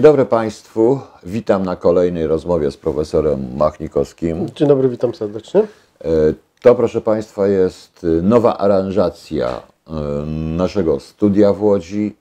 [0.00, 1.00] Dzień dobry Państwu.
[1.22, 4.48] Witam na kolejnej rozmowie z profesorem Machnikowskim.
[4.54, 5.60] Dzień dobry, witam serdecznie.
[5.60, 6.06] E,
[6.62, 9.48] To, proszę Państwa, jest y, nowa aranżacja
[9.88, 9.92] y,
[10.56, 12.16] naszego studia w Łodzi.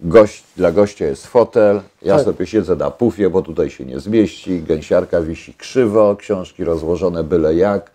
[0.00, 1.80] Gość, dla gościa jest fotel.
[2.02, 2.24] Ja Tak.
[2.24, 4.62] sobie siedzę na pufie, bo tutaj się nie zmieści.
[4.62, 7.90] Gęsiarka wisi krzywo, książki rozłożone byle jak.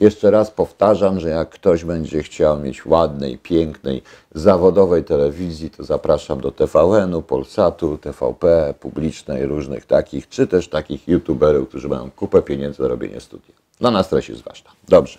[0.00, 4.02] Jeszcze raz powtarzam, że jak ktoś będzie chciał mieć ładnej, pięknej,
[4.34, 11.68] zawodowej telewizji, to zapraszam do TVN-u, Polsatu, TVP, publicznej, różnych takich, czy też takich youtuberów,
[11.68, 13.54] którzy mają kupę pieniędzy na robienie studia.
[13.80, 14.70] Dla nas treść jest ważna.
[14.88, 15.18] Dobrze.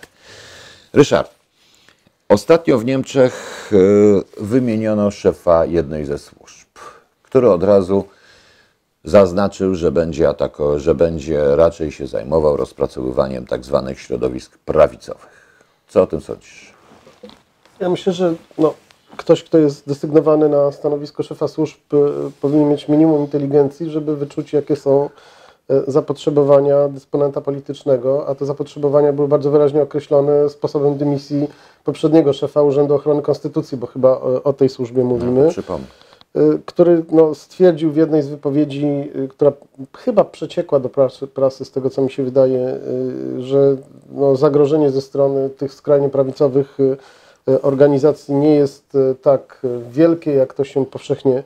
[0.92, 1.34] Ryszard,
[2.28, 6.68] ostatnio w Niemczech y, wymieniono szefa jednej ze służb,
[7.22, 8.04] który od razu
[9.04, 15.42] zaznaczył, że będzie, atako, że będzie raczej się zajmował rozpracowywaniem tak zwanych środowisk prawicowych.
[15.88, 16.72] Co o tym sądzisz?
[17.80, 18.74] Ja myślę, że no,
[19.16, 21.96] ktoś, kto jest desygnowany na stanowisko szefa służb, e,
[22.40, 25.10] powinien mieć minimum inteligencji, żeby wyczuć, jakie są
[25.68, 31.48] e, zapotrzebowania dysponenta politycznego, a te zapotrzebowania były bardzo wyraźnie określone sposobem dymisji
[31.84, 35.48] poprzedniego szefa Urzędu Ochrony Konstytucji, bo chyba o, o tej służbie mówimy.
[35.48, 35.86] Przypomnę.
[36.36, 39.52] Y, który no, stwierdził w jednej z wypowiedzi, y, która
[39.96, 42.78] chyba przeciekła do prasy, prasy z tego co mi się wydaje,
[43.38, 43.76] y, że
[44.12, 46.78] no, zagrożenie ze strony tych skrajnie prawicowych
[47.62, 51.42] organizacji nie jest tak wielkie, jak to się powszechnie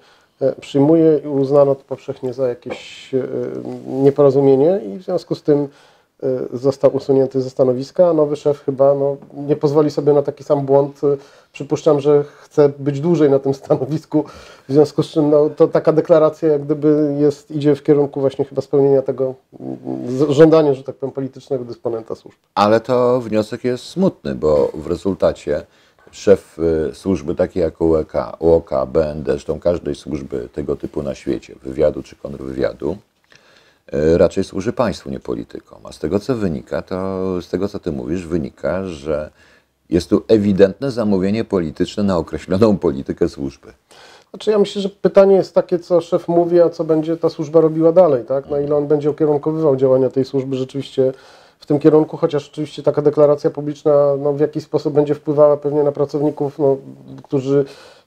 [0.61, 3.11] przyjmuje i uznano to powszechnie za jakieś
[3.87, 5.69] nieporozumienie i w związku z tym
[6.53, 10.67] został usunięty ze stanowiska, a nowy szef chyba no, nie pozwoli sobie na taki sam
[10.67, 11.05] błąd.
[11.05, 11.19] Y,
[11.53, 14.25] Przypuszczam, że chce być dłużej na tym stanowisku,
[14.69, 18.44] w związku z czym no, to taka deklaracja jak gdyby jest, idzie w kierunku właśnie
[18.44, 22.38] chyba spełnienia tego mm, żądania, że tak powiem, politycznego dysponenta służb.
[22.55, 25.66] Ale to wniosek jest smutny, bo w rezultacie
[26.10, 31.55] szef y, służby takiej jak UEK, UOK, BND, zresztą każdej służby tego typu na świecie,
[31.62, 33.16] wywiadu czy kontrwywiadu, y,
[34.17, 35.79] raczej służy państwu, nie politykom.
[35.85, 39.31] A z tego co wynika, to z tego co ty mówisz, wynika, że
[39.91, 43.73] jest tu ewidentne zamówienie polityczne na określoną politykę służby.
[44.31, 47.61] Znaczy ja myślę, że pytanie jest takie, co szef mówi, a co będzie ta służba
[47.61, 48.51] robiła dalej, tak?
[48.51, 51.13] Na ile on będzie ukierunkowywał działania tej służby rzeczywiście
[51.59, 55.83] w tym kierunku, chociaż oczywiście taka deklaracja publiczna no, w jakiś sposób będzie wpływała pewnie
[55.83, 56.77] na pracowników, no,
[57.23, 57.65] którzy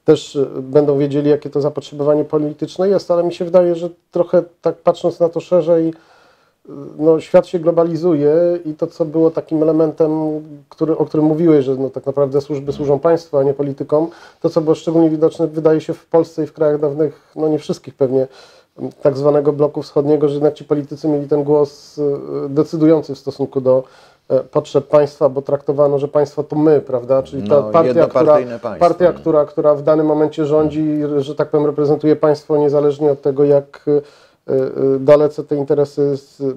[0.10, 4.44] też y, będą wiedzieli, jakie to zapotrzebowanie polityczne jest, ale mi się wydaje, że trochę
[4.62, 5.94] tak patrząc na to szerzej,
[6.98, 8.34] no, świat się globalizuje
[8.66, 10.12] i to, co było takim elementem,
[10.70, 14.08] który, o którym mówiłeś, że no, tak naprawdę służby służą państwu, a nie politykom,
[14.42, 17.60] to, co było szczególnie widoczne, wydaje się w Polsce i w krajach dawnych, no nie
[17.60, 18.28] wszystkich pewnie,
[19.02, 22.04] tak zwanego bloku wschodniego, że jednak ci politycy mieli ten głos y,
[22.50, 23.84] decydujący w stosunku do e,
[24.52, 27.24] potrzeb państwa, bo traktowano, że państwo to my, prawda?
[27.24, 28.70] Czyli ta No, partia, która, państwo.
[28.80, 33.44] partia która, która w danym momencie rządzi, że tak powiem, reprezentuje państwo niezależnie od tego,
[33.44, 34.02] jak y,
[34.52, 36.16] y, dalece te interesy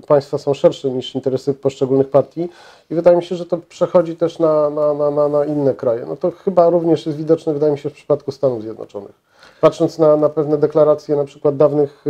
[0.09, 2.49] państwa są szersze niż interesy poszczególnych partii.
[2.91, 6.06] I wydaje mi się, że to przechodzi też na, na, na, na, inne kraje.
[6.09, 9.12] No to chyba również jest widoczne, wydaje mi się, w przypadku Stanów Zjednoczonych.
[9.60, 12.04] Patrząc na, na pewne deklaracje na przykład dawnych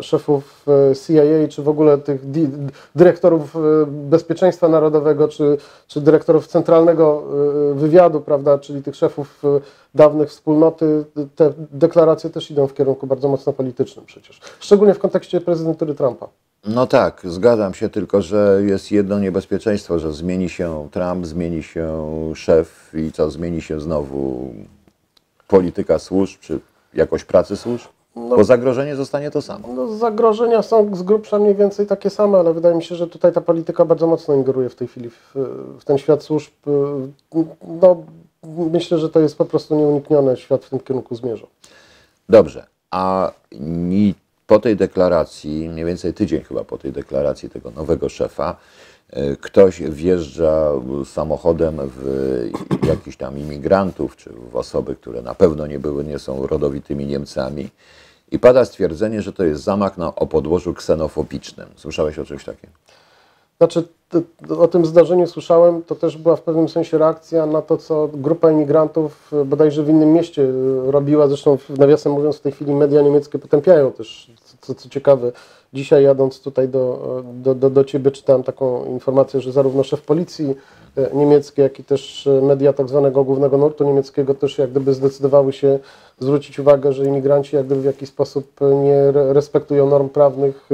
[0.00, 2.20] szefów y, CIA, czy w ogóle tych
[2.94, 7.22] dyrektorów y, bezpieczeństwa narodowego, czy, czy dyrektorów centralnego
[7.74, 9.42] wywiadu, prawda, czyli tych szefów
[9.94, 11.04] dawnych wspólnoty,
[11.36, 14.40] te deklaracje też idą w kierunku bardzo mocno politycznym przecież.
[14.60, 16.28] Szczególnie w kontekście prezydentury Trumpa.
[16.66, 22.32] No tak, zgadzam się, tylko że jest jedno niebezpieczeństwo, że zmieni się Trump, zmieni się
[22.34, 24.54] szef i co, zmieni się znowu
[25.48, 26.60] polityka służb, czy
[26.94, 27.86] jakość pracy służb?
[28.16, 29.68] Bo zagrożenie zostanie to samo.
[29.74, 33.32] No, zagrożenia są z grubsza mniej więcej takie same, ale wydaje mi się, że tutaj
[33.32, 35.32] ta polityka bardzo mocno ingeruje w tej chwili w,
[35.80, 36.52] w ten świat służb.
[37.82, 38.02] No,
[38.72, 40.36] myślę, że to jest po prostu nieuniknione.
[40.36, 41.46] Świat w tym kierunku zmierza.
[42.28, 43.32] Dobrze, a
[44.46, 48.56] po tej deklaracji, mniej więcej tydzień chyba po tej deklaracji tego nowego szefa,
[49.16, 50.70] y, ktoś wjeżdża
[51.04, 56.46] samochodem w jakichś tam imigrantów, czy w osoby, które na pewno nie były, nie są
[56.46, 57.68] rodowitymi Niemcami
[58.30, 61.68] i pada stwierdzenie, że to jest zamach na, o podłożu ksenofobicznym.
[61.76, 62.70] Słyszałeś o czymś takim?
[63.58, 63.84] Znaczy,
[64.58, 68.50] o tym zdarzeniu słyszałem, to też była w pewnym sensie reakcja na to, co grupa
[68.50, 71.28] imigrantów e, bodajże w innym mieście e, robiła.
[71.28, 74.30] Zresztą, nawiasem mówiąc, w tej chwili media niemieckie potępiają też,
[74.60, 75.32] co, co, ciekawe.
[75.72, 80.54] Dzisiaj jadąc tutaj do, do, do, do Ciebie czytałem taką informację, że zarówno szef policji
[80.96, 84.94] e, niemieckiej, jak i też e, media tak zwanego głównego nurtu niemieckiego też jak gdyby
[84.94, 85.78] zdecydowały się
[86.18, 90.68] zwrócić uwagę, że imigranci jak gdyby w jakiś sposób nie re- respektują norm prawnych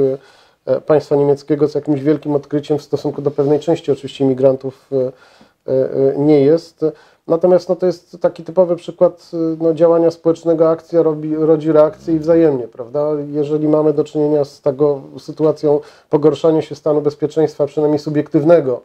[0.65, 4.89] e, państwa niemieckiego, co jakimś wielkim odkryciem w stosunku do pewnej części oczywiście imigrantów
[6.17, 6.85] nie jest.
[7.27, 12.19] Natomiast no, to jest taki typowy przykład no, działania społecznego, akcja robi, rodzi reakcję i
[12.19, 13.07] wzajemnie, prawda?
[13.31, 15.79] Jeżeli mamy do czynienia z taką sytuacją
[16.09, 18.81] pogorszania się stanu bezpieczeństwa, przynajmniej subiektywnego,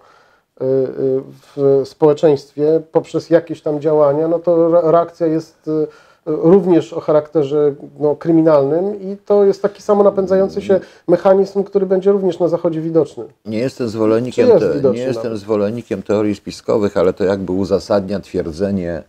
[0.61, 5.87] w społeczeństwie poprzez jakieś tam działania, no to re- reakcja jest y,
[6.27, 12.13] również o charakterze no, kryminalnym i to jest taki samo napędzający się mechanizm, który będzie
[12.13, 13.25] również na Zachodzie widoczny.
[13.45, 15.39] Nie jestem zwolennikiem, jest te, nie jestem nawet?
[15.41, 19.03] zwolennikiem teorii spiskowych, ale to jakby uzasadnia twierdzenie,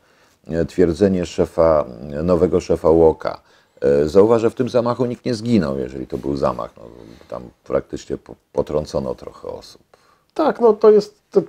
[0.47, 1.85] e, twierdzenie szefa,
[2.23, 3.41] nowego szefa Łoka.
[3.81, 6.69] E, Zauważ, że w tym zamachu nikt nie zginął, jeżeli to był zamach.
[6.77, 6.83] No,
[7.29, 9.81] tam praktycznie po- potrącono trochę osób.
[10.37, 11.17] Tak, no to jest.
[11.31, 11.41] To,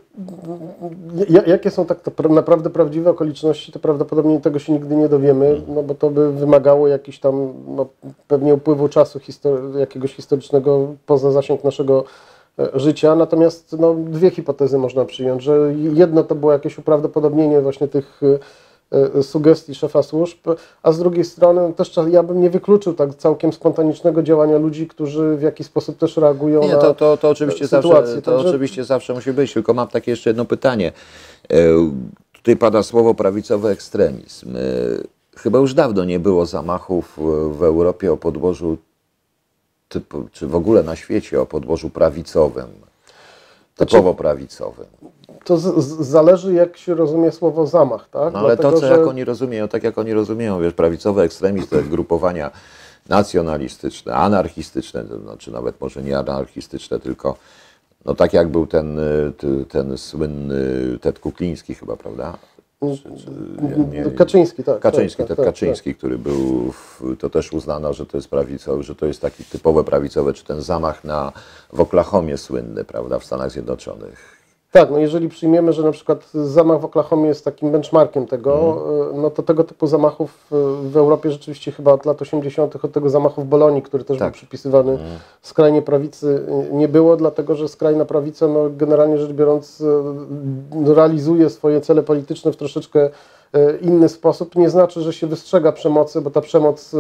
[1.29, 1.99] ja- jakie są tak
[2.31, 6.89] naprawdę prawdziwe okoliczności, to prawdopodobnie tego się nigdy nie dowiemy, no bo to by wymagało
[6.89, 7.87] jakiś tam no,
[8.29, 12.05] pewnie upływu czasu histor- jakiegoś historycznego poza zasięg naszego
[12.59, 13.15] e, życia.
[13.15, 18.39] Natomiast no, dwie hipotezy można przyjąć, że jedno to było jakieś uprawdopodobnienie właśnie tych e,
[19.23, 20.39] sugestii szefa służb,
[20.83, 25.37] a z drugiej strony też ja bym nie wykluczył tak całkiem spontanicznego działania ludzi, którzy
[25.37, 28.07] w jakiś sposób też reagują Nie, na to, to, to, oczywiście, sytuację.
[28.07, 30.93] zawsze, to Także- oczywiście zawsze musi być, tylko mam takie jeszcze jedno pytanie.
[31.51, 31.57] E,
[32.33, 34.57] Tutaj pada słowo prawicowy ekstremizm.
[34.57, 34.61] E,
[35.37, 37.19] Chyba już dawno nie było zamachów
[37.53, 38.77] w Europie o podłożu,
[39.89, 42.67] typu, czy w ogóle na świecie o podłożu prawicowym,
[43.77, 44.87] Znaczy- typowo prawicowym.
[45.49, 48.33] To z, z, zależy, jak się rozumie słowo zamach, tak?
[48.33, 50.75] No ale to, Dlatego, co że- jak oni rozumieją, tak jak oni rozumieją, wiesz,
[51.67, 52.51] to jest grupowania
[53.09, 57.37] nacjonalistyczne, anarchistyczne, to znaczy nawet może nie anarchistyczne, tylko
[58.05, 60.59] no tak jak był ten, y, ty- ten słynny
[61.01, 62.39] Ted Kukliński chyba, prawda?
[62.81, 63.31] Czy, czy,
[63.93, 64.81] nie, nie, Kaczyński, tak.
[64.81, 68.83] Kaczyński, tak, Ted tak, Kaczyński, który był, w, to też uznano, że to jest prawicowy,
[68.83, 71.33] że to jest taki typowe prawicowe, czy ten zamach na,
[71.73, 74.38] w Oklahomie słynny, prawda, w Stanach Zjednoczonych.
[74.73, 79.17] Tak, no jeżeli przyjmiemy, że na przykład zamach w Oklahomie jest takim benchmarkiem tego, Mhm.
[79.19, 82.93] y, no to tego typu zamachów y, w Europie rzeczywiście chyba od lat 80., od
[82.93, 84.29] tego zamachu w Bolonii, który też Tak.
[84.29, 85.11] był przypisywany Mhm.
[85.43, 91.51] skrajnie prawicy, y, nie było, dlatego że skrajna prawica, no generalnie rzecz biorąc, y, realizuje
[91.51, 93.11] swoje cele polityczne w troszeczkę
[93.81, 94.57] inny sposób.
[94.57, 96.99] Nie znaczy, że się wystrzega przemocy, bo ta przemoc e,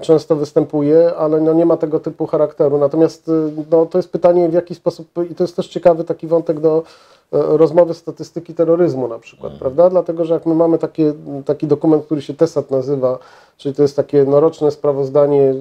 [0.00, 2.78] często występuje, ale no nie ma tego typu charakteru.
[2.78, 3.32] Natomiast y,
[3.70, 6.78] no, to jest pytanie, w jaki sposób, i to jest też ciekawy taki wątek do
[6.78, 6.82] e,
[7.32, 9.90] rozmowy statystyki terroryzmu na przykład, prawda?
[9.90, 11.12] Dlatego, że jak my mamy takie,
[11.44, 13.18] taki dokument, który się TESAT nazywa,
[13.56, 15.54] czyli to jest takie no, roczne sprawozdanie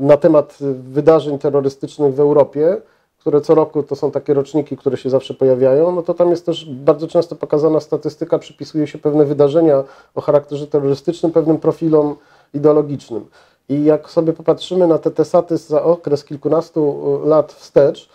[0.00, 0.58] na temat
[0.92, 2.76] wydarzeń terrorystycznych w Europie,
[3.24, 6.46] które co roku to są takie roczniki, które się zawsze pojawiają, no to tam jest
[6.46, 12.16] też bardzo często pokazana statystyka, przypisuje się pewne wydarzenia o charakterze terrorystycznym, pewnym profilom
[12.54, 13.26] ideologicznym.
[13.68, 18.08] I jak sobie popatrzymy na te tesaty za okres kilkunastu y, lat wstecz,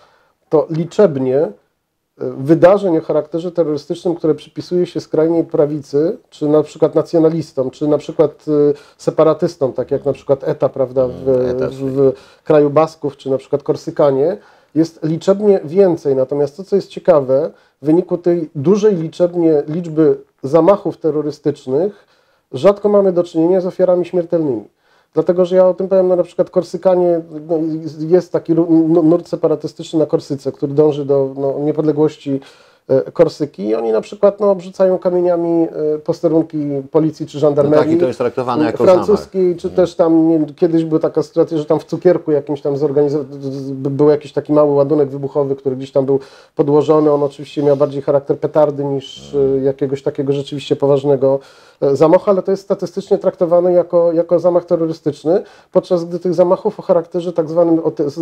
[0.50, 1.51] to liczebnie y,
[2.38, 7.97] wydarzeń o charakterze terrorystycznym, które przypisuje się skrajnej prawicy, czy na przykład nacjonalistom, czy na
[7.97, 11.13] przykład y, separatystom, tak jak na przykład ETA, prawda, w,
[11.71, 14.38] w, w kraju Basków, czy na przykład Korsykanie,
[14.75, 16.15] jest liczebnie więcej.
[16.15, 17.51] Natomiast to, co jest ciekawe,
[17.81, 22.07] w wyniku tej dużej liczebnie liczby zamachów terrorystycznych,
[22.51, 24.63] rzadko mamy do czynienia z ofiarami śmiertelnymi.
[25.13, 27.60] Dlatego, że ja o tym powiem, no na przykład Korsykanie, no,
[28.00, 32.39] jest taki nu- nurt separatystyczny na Korsyce, który dąży do no, niepodległości
[33.13, 36.58] Korsyki i oni na przykład no, obrzucają kamieniami e, posterunki
[36.91, 37.86] policji czy No żandarmerii.
[37.86, 39.05] tak, i to jest traktowane jako zamach.
[39.05, 42.75] francuskiej, czy też tam nie, kiedyś była taka sytuacja, że tam w cukierku jakimś tam
[43.74, 46.19] był jakiś taki mały ładunek wybuchowy, który gdzieś tam był
[46.55, 47.12] podłożony.
[47.12, 51.39] On oczywiście miał bardziej charakter petardy niż e, jakiegoś takiego rzeczywiście poważnego
[51.81, 56.79] e, zamachu, ale to jest statystycznie traktowane jako, jako zamach terrorystyczny, podczas gdy tych zamachów
[56.79, 58.17] o charakterze tak zwanym, te, z-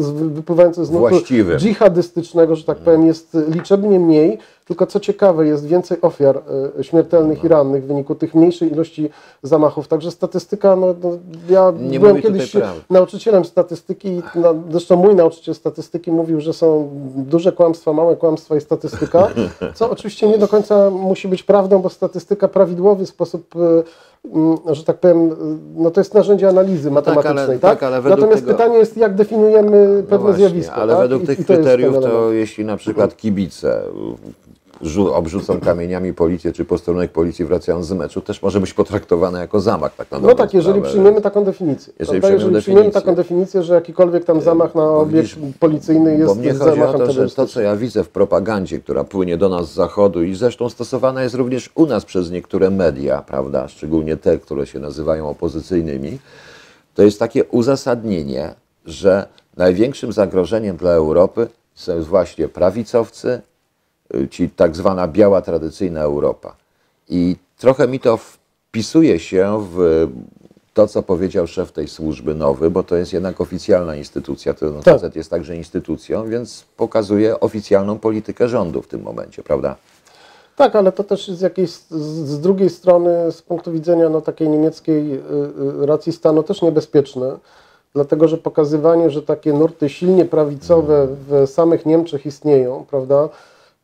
[0.92, 1.16] nurtu
[1.58, 6.42] dżihadystycznego, że tak powiem, jest liczebnie mniej, tylko co ciekawe, jest więcej ofiar
[6.80, 9.10] e, śmiertelnych i rannych w wyniku tych mniejszej ilości
[9.44, 9.88] zamachów.
[9.88, 11.10] Także statystyka, no, no
[11.50, 12.56] ja Nie byłem kiedyś
[12.90, 18.56] nauczycielem statystyki, i no, zresztą mój nauczyciel statystyki mówił, że są duże kłamstwa, małe kłamstwa
[18.56, 19.28] i statystyka,
[19.76, 23.84] co oczywiście nie do końca musi być prawdą, bo statystyka prawidłowy sposób e,
[24.36, 25.36] mm, że tak powiem, e,
[25.76, 27.80] no to jest narzędzie analizy matematycznej, ale- tak?
[27.80, 30.76] tak, ale Natomiast tego- pytanie jest, jak definiujemy No pewne właśnie, zjawisko.
[30.76, 31.02] Ale tak?
[31.02, 32.34] według I- tych i to kryteriów, to element.
[32.36, 33.82] jeśli na przykład kibice
[35.14, 39.96] obrzucą kamieniami policję, czy posterunek policji wracając z meczu, też może być potraktowane jako zamach.
[39.96, 40.90] Tak na No tak, jeżeli sprawę.
[40.90, 41.94] przyjmiemy taką definicję.
[42.00, 43.02] Jeżeli Jeżeli, przyjmiemy jeżeli przyjmiemy definicję.
[43.02, 46.62] taką definicję, że jakikolwiek tam zamach na Bo obiekt widzisz, policyjny Bo jest mnie chodzi
[46.62, 49.74] o zamachem to, że to, co ja widzę w propagandzie, która płynie do nas z
[49.74, 54.68] zachodu i zresztą stosowana jest również u nas przez niektóre media, prawda, szczególnie te, które
[54.68, 56.20] się nazywają opozycyjnymi,
[56.96, 58.54] to jest takie uzasadnienie,
[58.86, 63.42] że największym zagrożeniem dla Europy są właśnie prawicowcy
[64.30, 66.56] ci tak zwana biała, tradycyjna Europa.
[67.10, 70.08] I trochę mi to wpisuje się w
[70.74, 74.82] to, co powiedział szef tej służby nowy, bo to jest jednak oficjalna instytucja, to no,
[74.84, 75.16] Tak.
[75.16, 79.76] jest także instytucją, więc pokazuje oficjalną politykę rządu w tym momencie, prawda?
[80.56, 85.14] Tak, ale to też z jakiejś, z, drugiej strony, z punktu widzenia no, takiej niemieckiej
[85.14, 85.20] y,
[85.84, 87.38] y, racji stanu też niebezpieczne,
[87.94, 93.30] dlatego że pokazywanie, że takie nurty silnie prawicowe w samych Niemczech istnieją, prawda?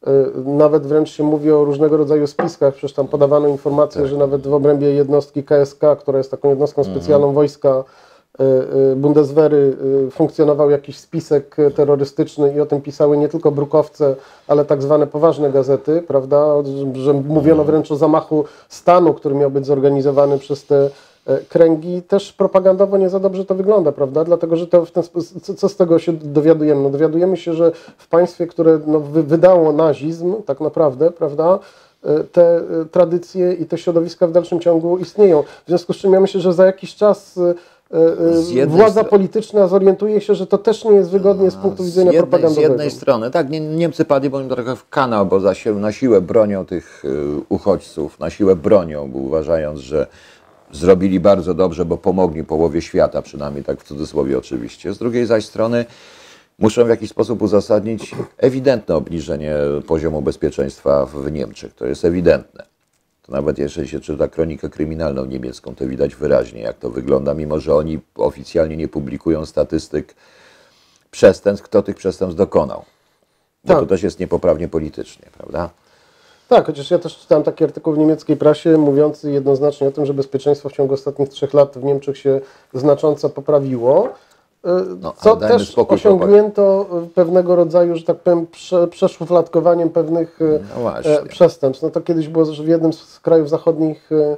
[0.08, 4.48] Y, Nawet wręcz się mówi o różnego rodzaju spiskach, przecież tam podawano informacje, że nawet
[4.48, 7.84] w obrębie jednostki KSK, która jest taką jednostką specjalną wojska
[8.40, 8.44] y,
[8.92, 9.78] y, Bundeswehry,
[10.12, 14.16] funkcjonował jakiś spisek terrorystyczny i o tym pisały nie tylko brukowce,
[14.48, 16.54] ale tak zwane poważne gazety, prawda,
[16.94, 20.90] że, mówiono wręcz o zamachu stanu, który miał być zorganizowany przez te
[21.50, 24.24] kręgi, też propagandowo nie za dobrze to wygląda, prawda?
[24.24, 26.82] Dlatego, że to w ten sposób, co, co z tego się dowiadujemy?
[26.84, 31.60] No, dowiadujemy się, że w państwie, które no, wy, wydało nazizm, tak naprawdę, prawda?
[32.04, 32.62] e, Te e,
[32.92, 35.44] tradycje i te środowiska w dalszym ciągu istnieją.
[35.66, 37.54] W związku z czym ja myślę, że za jakiś czas e,
[38.32, 41.84] e, Z jednej władza polityczna zorientuje się, że to też nie jest wygodnie z punktu
[41.84, 42.70] widzenia z jednej, z propagandowego.
[42.74, 45.92] jednej strony, tak, Nie- Niemcy padli bo im trochę w kanał, bo za się, na
[45.92, 47.04] siłę bronią tych
[47.50, 50.08] uchodźców, na siłę bronią, uważając, że
[50.74, 54.94] zrobili bardzo dobrze, bo pomogli połowie świata, przynajmniej tak w cudzysłowie oczywiście.
[54.94, 55.86] Z drugiej zaś strony
[56.60, 59.56] muszą w jakiś sposób uzasadnić ewidentne obniżenie
[59.88, 61.74] poziomu bezpieczeństwa w Niemczech.
[61.74, 62.64] To jest ewidentne.
[63.22, 67.60] To nawet jeżeli się czyta kronikę kryminalną niemiecką, to widać wyraźnie, jak to wygląda, mimo
[67.60, 70.16] że oni oficjalnie nie publikują statystyk
[71.12, 72.86] przestępstw, kto tych przestępstw dokonał.
[73.64, 73.80] Bo Tak.
[73.80, 75.70] to też jest niepoprawnie politycznie, prawda?
[76.54, 80.14] Tak, chociaż ja też czytałem taki artykuł w niemieckiej prasie mówiący jednoznacznie o tym, że
[80.14, 82.42] bezpieczeństwo w ciągu ostatnich trzech lat w Niemczech się
[82.74, 84.08] znacząco poprawiło.
[84.08, 84.70] y,
[85.02, 90.60] No, Co też spokój, osiągnięto y, pewnego rodzaju, że tak powiem, prze, przeszufladkowaniem pewnych y,
[90.84, 91.84] No e, przestępstw.
[91.84, 94.38] No to kiedyś było, że w jednym z krajów zachodnich y, y,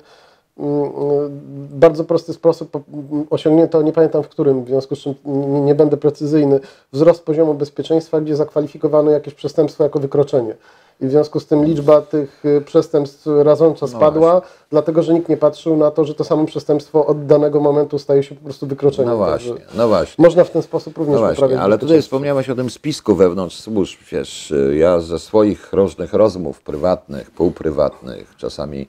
[1.69, 2.77] bardzo prosty sposób
[3.29, 5.15] osiągnięto, nie pamiętam w którym, w związku z czym
[5.65, 6.59] nie będę precyzyjny,
[6.93, 10.55] wzrost poziomu bezpieczeństwa, gdzie zakwalifikowano jakieś przestępstwo jako wykroczenie.
[11.01, 15.37] I w związku z tym liczba tych y, przestępstw rażąco spadła, dlatego że nikt nie
[15.37, 19.09] patrzył na to, że to samo przestępstwo od danego momentu staje się po prostu wykroczeniem.
[19.09, 20.23] No właśnie, no właśnie.
[20.23, 23.55] Można w ten sposób również No właśnie, poprawiać ale tutaj wspomniałeś o tym spisku wewnątrz
[23.55, 23.99] służb.
[24.11, 28.87] Wiesz, ja ze swoich różnych rozmów prywatnych, półprywatnych, czasami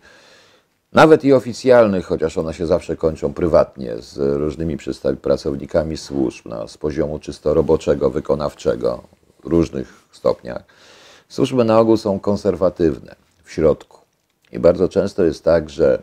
[0.92, 4.76] nawet i oficjalnych, chociaż one się zawsze kończą prywatnie, z różnymi
[5.22, 9.02] pracownikami służb, no, z poziomu czysto roboczego, wykonawczego,
[9.44, 10.62] w różnych stopniach.
[11.28, 13.14] Służby na ogół są konserwatywne
[13.45, 13.99] w środku.
[14.52, 16.02] I bardzo często jest tak, że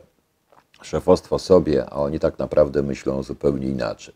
[0.82, 4.13] szefostwo sobie, a oni tak naprawdę myślą zupełnie inaczej.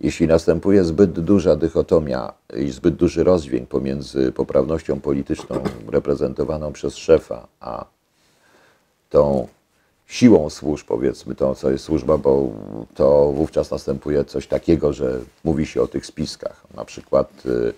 [0.00, 7.48] Jeśli następuje zbyt duża dychotomia i zbyt duży rozdźwięk pomiędzy poprawnością polityczną reprezentowaną przez szefa,
[7.60, 7.84] a
[9.10, 9.48] tą
[10.06, 12.50] siłą służb, powiedzmy, to co jest służba, bo
[12.94, 16.64] to wówczas następuje coś takiego, że mówi się o tych spiskach.
[16.74, 17.72] Na przykład y,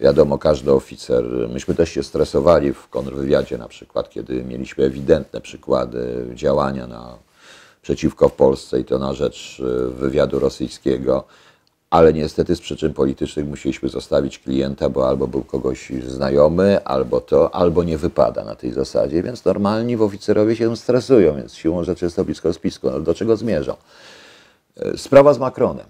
[0.00, 6.26] wiadomo, każdy oficer, myśmy też się stresowali w kontrwywiadzie na przykład, kiedy mieliśmy ewidentne przykłady
[6.34, 7.18] działania na,
[7.84, 11.24] przeciwko Polsce i to na rzecz y, wywiadu rosyjskiego,
[11.90, 17.54] ale niestety z przyczyn politycznych musieliśmy zostawić klienta, bo albo był kogoś znajomy, albo to,
[17.54, 22.04] albo nie wypada na tej zasadzie, więc normalni w oficerowie się stresują, więc siłą rzeczy
[22.04, 22.90] jest to blisko spisku.
[22.90, 23.76] No, do czego zmierzą?
[24.86, 25.86] Y, Sprawa z Macronem,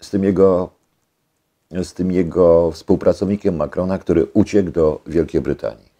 [0.00, 0.70] z tym jego,
[1.82, 5.94] z tym jego współpracownikiem Macrona, który uciekł do Wielkiej Brytanii.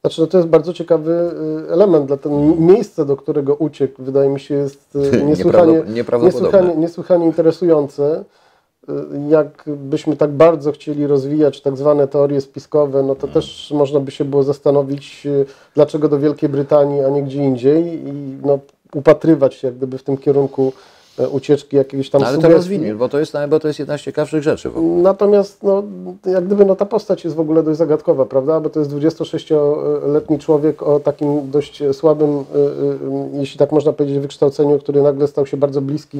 [0.00, 1.30] Znaczy, no to jest bardzo ciekawy
[1.68, 5.82] y, element, dla ten miejsce, do którego uciekł, wydaje mi się, jest y, niesłychanie,
[6.22, 8.24] niesłychanie, niesłychanie interesujące.
[8.88, 8.92] Y,
[9.28, 13.34] Jakbyśmy tak bardzo chcieli rozwijać tak zwane teorie spiskowe, no to Mm.
[13.34, 15.26] też można by się było zastanowić,
[15.74, 18.12] dlaczego do Wielkiej Brytanii, a nie gdzie indziej i
[18.44, 18.58] no,
[18.94, 20.72] upatrywać się jak gdyby w tym kierunku
[21.26, 24.00] ucieczki jakiegoś tam No, ale to rozwiniesz, bo to jest, bo to jest jedna z
[24.00, 24.70] ciekawszych rzeczy.
[25.02, 25.82] Natomiast no,
[26.26, 28.60] jak gdyby no, ta postać jest w ogóle dość zagadkowa, prawda?
[28.60, 32.44] Bo to jest 26-letni człowiek o takim dość słabym, y, y,
[33.32, 36.18] jeśli tak można powiedzieć, wykształceniu, który nagle stał się bardzo bliski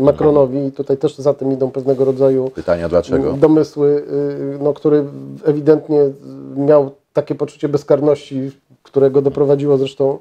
[0.00, 3.32] Macronowi i tutaj też za tym idą pewnego rodzaju Pytania dlaczego?
[3.32, 4.04] domysły,
[4.60, 5.04] no, który
[5.44, 6.00] ewidentnie
[6.56, 8.50] miał takie poczucie bezkarności,
[8.82, 10.18] którego doprowadziło zresztą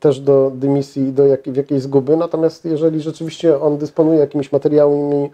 [0.00, 2.16] też do dymisji i do jak, w jakiejś zguby.
[2.16, 5.30] Natomiast jeżeli rzeczywiście on dysponuje jakimiś materiałami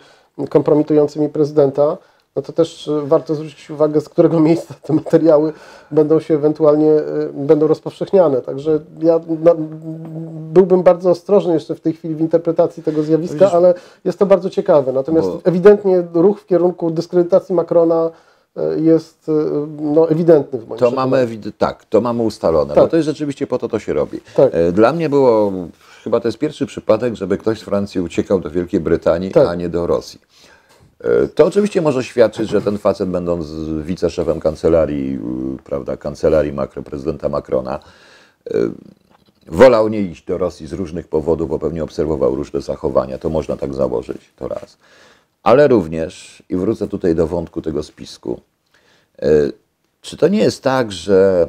[0.49, 1.97] kompromitującymi prezydenta,
[2.37, 5.53] no to też y, warto zwrócić uwagę, z którego miejsca te materiały
[5.91, 8.43] będą się ewentualnie y, będą rozpowszechniane.
[8.43, 9.55] Także ja na,
[10.53, 14.51] byłbym bardzo ostrożny jeszcze w tej chwili w interpretacji tego zjawiska, ale jest to bardzo
[14.51, 14.93] ciekawe.
[14.93, 18.11] Natomiast ewidentnie ruch w kierunku dyskredytacji Macrona
[18.77, 19.33] jest e,
[19.83, 22.85] no, ewidentny w moim To mamy, ewid- tak, to mamy ustalone, Tak.
[22.85, 24.21] bo to jest rzeczywiście po to to się robi.
[24.37, 24.51] Tak.
[24.55, 25.53] E, Dla mnie było,
[26.05, 29.49] chyba to jest pierwszy przypadek, żeby ktoś z Francji uciekał do Wielkiej Brytanii, Tak.
[29.49, 30.21] a nie do Rosji.
[31.01, 33.47] E, To oczywiście może świadczyć, że ten facet, będąc
[33.83, 35.19] wiceszefem kancelarii,
[35.65, 37.81] prawda, kancelarii Macron, prezydenta Macrona,
[39.47, 43.19] wolał nie iść do Rosji z różnych powodów, bo pewnie obserwował różne zachowania.
[43.19, 44.77] To można tak założyć, to raz.
[45.43, 48.41] Ale również, i wrócę tutaj do wątku tego spisku,
[49.23, 49.29] e,
[50.01, 51.49] czy to nie jest tak, że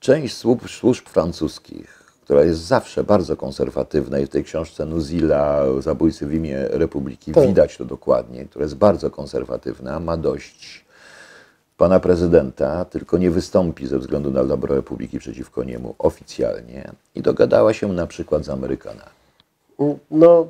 [0.00, 6.26] część służb, służb francuskich, która jest zawsze bardzo konserwatywna i w tej książce Nuzila, Zabójcy
[6.26, 7.46] w imię Republiki, Tak.
[7.46, 10.84] widać to dokładnie, która jest bardzo konserwatywna, ma dość
[11.76, 17.72] pana prezydenta, tylko nie wystąpi ze względu na dobro Republiki przeciwko niemu oficjalnie i dogadała
[17.72, 19.10] się na przykład z Amerykanami.
[20.10, 20.46] No,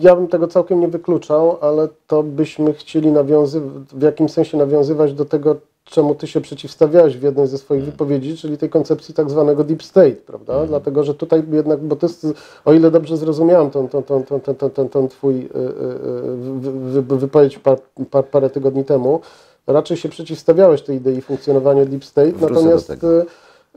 [0.00, 5.12] ja bym tego całkiem nie wykluczał, ale to byśmy chcieli nawiązywać, w jakimś sensie nawiązywać
[5.12, 9.30] do tego, czemu ty się przeciwstawiałeś w jednej ze swoich wypowiedzi, czyli tej koncepcji tak
[9.30, 10.66] zwanego deep state, prawda?
[10.66, 12.26] Dlatego, że tutaj jednak, bo to jest,
[12.64, 16.36] o ile dobrze zrozumiałem tą, tą, tą, tą, tą, tą, tą, twój y, y, y,
[16.60, 17.78] wy, wy, wypowiedź par,
[18.10, 19.20] par, parę tygodni temu,
[19.66, 23.08] raczej się przeciwstawiałeś tej idei funkcjonowania deep state, Wrócę do natomiast tego.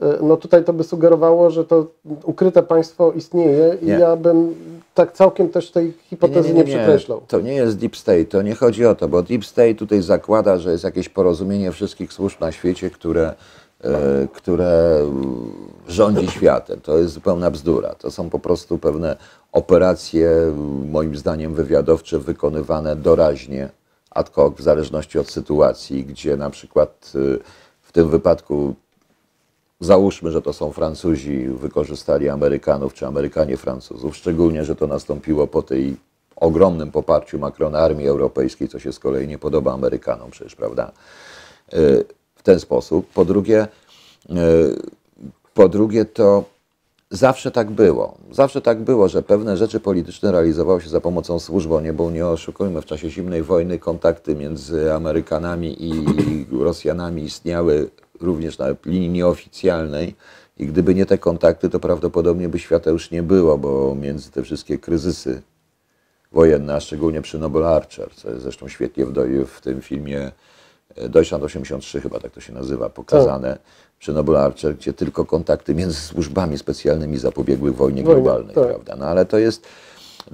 [0.02, 1.86] Y, no tutaj to by sugerowało, że to
[2.24, 3.92] ukryte państwo istnieje i Nie.
[3.92, 4.54] ja bym
[4.94, 7.22] tak całkiem też tej hipotezy nie, przekreślał.
[7.28, 10.58] To nie jest deep state, to nie chodzi o to, bo deep state tutaj zakłada,
[10.58, 13.34] że jest jakieś porozumienie wszystkich służb na świecie, które,
[13.84, 14.98] e, które
[15.88, 16.80] rządzi światem.
[16.80, 17.94] To jest zupełna bzdura.
[17.94, 19.16] To są po prostu pewne
[19.52, 20.30] operacje,
[20.90, 23.68] moim zdaniem wywiadowcze, wykonywane doraźnie,
[24.10, 27.38] ad hoc, w zależności od sytuacji, gdzie na przykład y,
[27.82, 28.74] w tym wypadku
[29.82, 35.62] Załóżmy, że to są Francuzi, wykorzystali Amerykanów, czy Amerykanie Francuzów, szczególnie, że to nastąpiło po
[35.62, 35.96] tej
[36.36, 40.92] ogromnym poparciu Macrona Armii Europejskiej, co się z kolei nie podoba Amerykanom przecież, prawda?
[41.74, 43.06] Y, W ten sposób.
[43.14, 43.66] Po drugie,
[44.30, 44.34] y,
[45.54, 46.44] po drugie to
[47.10, 48.14] zawsze tak było.
[48.30, 52.26] Zawsze tak było, że pewne rzeczy polityczne realizowały się za pomocą służb, nie, bo nie
[52.26, 55.92] oszukujmy, w czasie zimnej wojny kontakty między Amerykanami i
[56.64, 57.90] Rosjanami istniały
[58.22, 60.14] również na linii nieoficjalnej
[60.58, 64.42] i gdyby nie te kontakty, to prawdopodobnie by świata już nie było, bo między te
[64.42, 65.42] wszystkie kryzysy
[66.32, 70.32] wojenne, a szczególnie przy Noble Archer, co jest zresztą świetnie w, w tym filmie
[70.96, 73.58] e, Deutschland 83 chyba tak to się nazywa, pokazane
[73.98, 78.66] przy Noble Archer, gdzie tylko kontakty między służbami specjalnymi zapobiegły wojnie globalnej, tak.
[78.66, 78.96] prawda?
[78.96, 79.66] No ale to jest,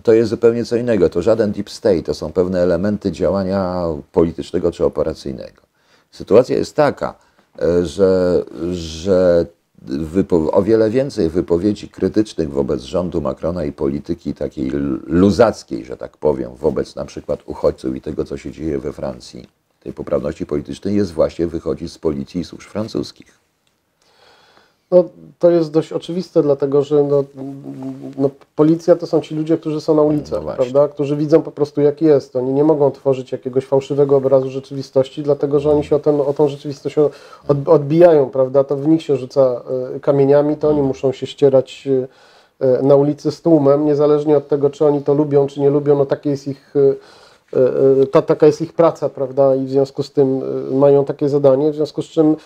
[0.03, 1.09] to jest zupełnie co innego.
[1.09, 5.62] To żaden deep state, to są pewne elementy działania politycznego czy operacyjnego.
[6.11, 7.14] Sytuacja jest taka,
[7.83, 9.47] że, że
[9.83, 14.71] wypo, o wiele więcej wypowiedzi krytycznych wobec rządu Macrona i polityki takiej
[15.07, 19.49] luzackiej, że tak powiem, wobec na przykład uchodźców i tego, co się dzieje we Francji,
[19.81, 23.48] tej poprawności politycznej jest właśnie wychodzić z policji i służb francuskich.
[24.90, 25.05] No,
[25.38, 27.24] to jest dość oczywiste, dlatego że no,
[28.18, 30.88] no, policja to są ci ludzie, którzy są na ulicach, No prawda?
[30.88, 32.37] którzy widzą po prostu jak jest.
[32.37, 36.33] Oni nie mogą tworzyć jakiegoś fałszywego obrazu rzeczywistości, dlatego że oni się o, ten, o
[36.33, 37.12] tą rzeczywistość od,
[37.66, 38.64] odbijają, prawda?
[38.64, 39.62] to w nich się rzuca
[39.96, 41.88] e, kamieniami, to oni muszą się ścierać
[42.61, 45.98] e, na ulicy z tłumem, niezależnie od tego, czy oni to lubią, czy nie lubią,
[45.98, 46.74] no takie jest ich...
[46.77, 47.59] e,
[48.03, 49.55] e, Ta, taka jest ich praca, prawda?
[49.55, 50.40] I w związku z tym
[50.72, 52.37] e, mają takie zadanie, w związku z czym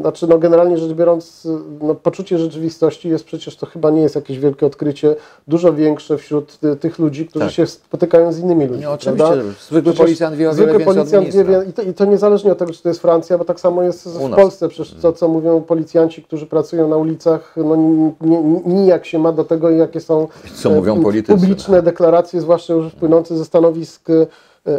[0.00, 1.48] znaczy, no generalnie rzecz biorąc, y,
[1.82, 5.16] no, poczucie rzeczywistości jest przecież, to chyba nie jest jakieś wielkie odkrycie,
[5.48, 7.54] dużo większe wśród y, tych ludzi, którzy Tak.
[7.54, 8.84] się spotykają z innymi ludźmi.
[8.84, 9.44] No, oczywiście, prawda?
[9.68, 12.72] zwykły Przecież policjant wie o zwykły policjant wie, i, to, I to niezależnie od tego,
[12.72, 14.30] czy to jest Francja, bo tak samo jest w.
[14.30, 14.68] Polsce.
[14.68, 19.32] Przecież to, co mówią policjanci, którzy pracują na ulicach, no ni- ni- nijak się ma
[19.32, 21.32] do tego, jakie są Co mówią politycy.
[21.40, 24.26] publiczne deklaracje, zwłaszcza już płynące ze stanowisk e,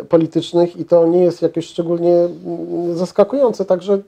[0.10, 4.00] politycznych i to nie jest jakieś szczególnie mm, zaskakujące, także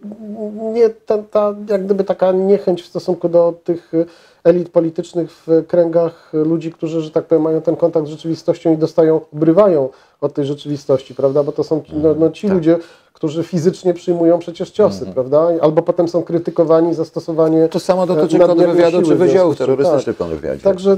[0.73, 4.05] nie ten, ta jak gdyby taka niechęć w stosunku do tych e,
[4.43, 8.77] elit politycznych w kręgach ludzi, którzy, że tak powiem, mają ten kontakt z rzeczywistością i
[8.77, 9.89] dostają, obrywają
[10.21, 12.77] od tej rzeczywistości, prawda, bo to są no, no, ci ludzie,
[13.19, 18.35] którzy fizycznie przyjmują przecież ciosy, prawda, albo potem są krytykowani za stosowanie To samo dotyczy
[18.35, 20.17] e, nadmiernej kontrwywiadu czy wydziałów terrorystycznych tak.
[20.17, 20.63] kontrwywiadzie.
[20.63, 20.97] Także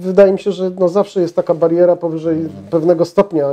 [0.00, 2.36] wydaje mi się, że no zawsze jest taka bariera powyżej
[2.70, 3.48] pewnego stopnia,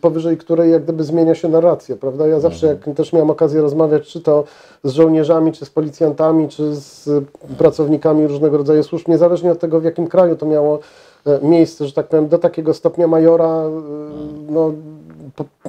[0.00, 2.26] powyżej której jak gdyby zmienia się narracja, prawda?
[2.26, 4.44] Ja zawsze jak też miałem okazję rozmawiać, czy to
[4.84, 7.10] z żołnierzami, czy z policjantami, czy z
[7.58, 10.78] pracownikami różnego rodzaju służb, niezależnie od tego w jakim kraju to miało
[11.26, 13.70] e, miejsce, że tak powiem, do takiego stopnia majora, e,
[14.50, 14.72] no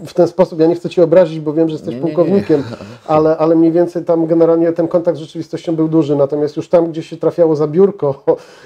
[0.05, 2.15] w ten sposób, ja nie chcę Cię obrazić, bo wiem, że jesteś Nie, nie, nie.
[2.15, 2.63] pułkownikiem,
[3.07, 6.91] Ale, ale mniej więcej tam generalnie ten kontakt z rzeczywistością był duży, natomiast już tam,
[6.91, 8.23] gdzie się trafiało za biurko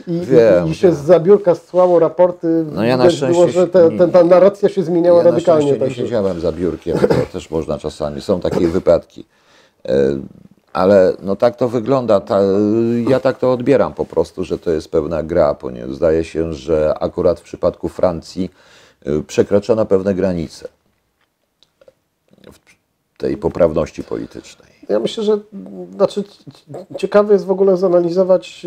[0.08, 3.48] i, Wiem, i, i się z za biurka słało raporty, No ja na szczęście było,
[3.48, 5.68] że te, nie- ten, ta narracja się zmieniała Ja radykalnie.
[5.76, 9.26] szczęście nie siedziałem za biurkiem, to też można czasami, są takie wypadki.
[9.86, 9.94] E,
[10.74, 12.20] Ale no tak to wygląda.
[12.20, 12.40] Ta,
[13.10, 16.94] ja tak to odbieram po prostu, że to jest pewna gra, ponieważ zdaje się, że
[17.00, 18.52] akurat w przypadku Francji
[19.06, 20.68] e, przekroczono pewne granice
[23.18, 24.78] tej poprawności politycznej.
[24.90, 25.40] Ja myślę, że
[25.96, 26.24] znaczy,
[26.98, 28.66] ciekawe jest w ogóle zanalizować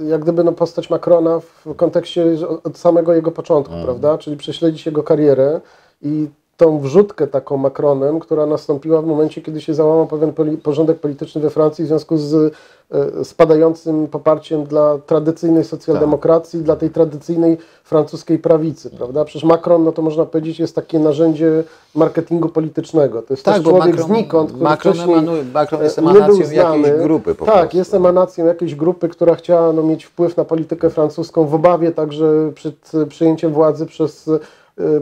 [0.00, 2.24] y, jak gdyby no, postać Macrona w kontekście
[2.64, 4.18] od samego jego początku, prawda?
[4.18, 5.60] Czyli prześledzić jego karierę
[6.02, 11.40] i tą wrzutkę taką Macronem, która nastąpiła w momencie, kiedy się załamał pewien porządek polityczny
[11.40, 18.38] we Francji w związku z y, spadającym poparciem dla tradycyjnej socjaldemokracji, dla tej tradycyjnej francuskiej
[18.38, 19.24] prawicy, prawda?
[19.24, 23.22] Przecież Macron, no to można powiedzieć, jest takie narzędzie marketingu politycznego.
[23.22, 27.02] To jest też człowiek znikąd, który Tak, Macron, wcześniej emanuje, Macron jest e, emanacją jakiejś
[27.02, 27.76] grupy po tak, prostu.
[27.76, 32.52] jest emanacją jakiejś grupy, która chciała no, mieć wpływ na politykę francuską w obawie także
[32.54, 34.38] przed e, przyjęciem władzy przez e,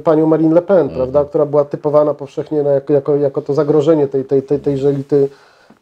[0.04, 0.96] panią Marine Le Pen, Mhm.
[0.96, 4.88] prawda, która była typowana powszechnie na, jako, jako, jako to zagrożenie tej, tej, tej, tejże
[4.88, 5.28] elity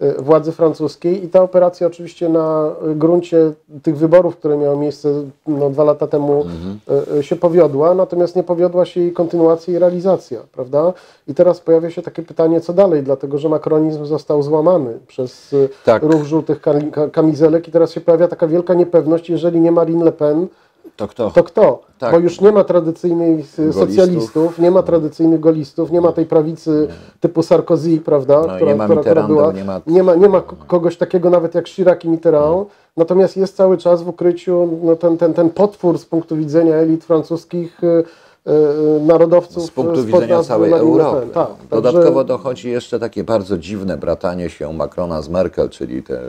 [0.00, 3.52] e, władzy francuskiej i ta operacja oczywiście na gruncie
[3.82, 5.08] tych wyborów, które miały miejsce
[5.46, 6.78] no, dwa lata temu Mhm.
[7.18, 10.92] e, się powiodła, natomiast nie powiodła się jej kontynuacja i realizacja, prawda?
[11.28, 15.54] I teraz pojawia się takie pytanie, co dalej, dlatego że makronizm został złamany przez
[15.84, 16.02] Tak.
[16.02, 16.60] ruch żółtych
[17.12, 20.46] kamizelek i teraz się pojawia taka wielka niepewność, jeżeli nie Marine Le Pen,
[20.96, 21.30] To kto?
[21.30, 21.80] to kto?
[21.98, 22.12] Tak.
[22.12, 26.88] Bo już nie ma tradycyjnych e, socjalistów, nie ma tradycyjnych golistów, nie ma tej prawicy
[27.20, 28.42] typu Sarkozy, prawda?
[28.46, 31.68] No i nie ma Mitterranda, nie ma- nie ma, nie ma kogoś takiego nawet jak
[31.68, 36.04] Chirac i Mitterrand, natomiast jest cały czas w ukryciu no, ten, ten, ten potwór z
[36.04, 37.88] punktu widzenia elit francuskich e,
[38.46, 40.72] e, narodowców z punktu spod widzenia całej.
[40.72, 41.26] Europy.
[41.34, 41.56] Tak, no.
[41.70, 46.20] także- Dodatkowo dochodzi jeszcze takie bardzo dziwne bratanie się Macrona z Merkel, czyli te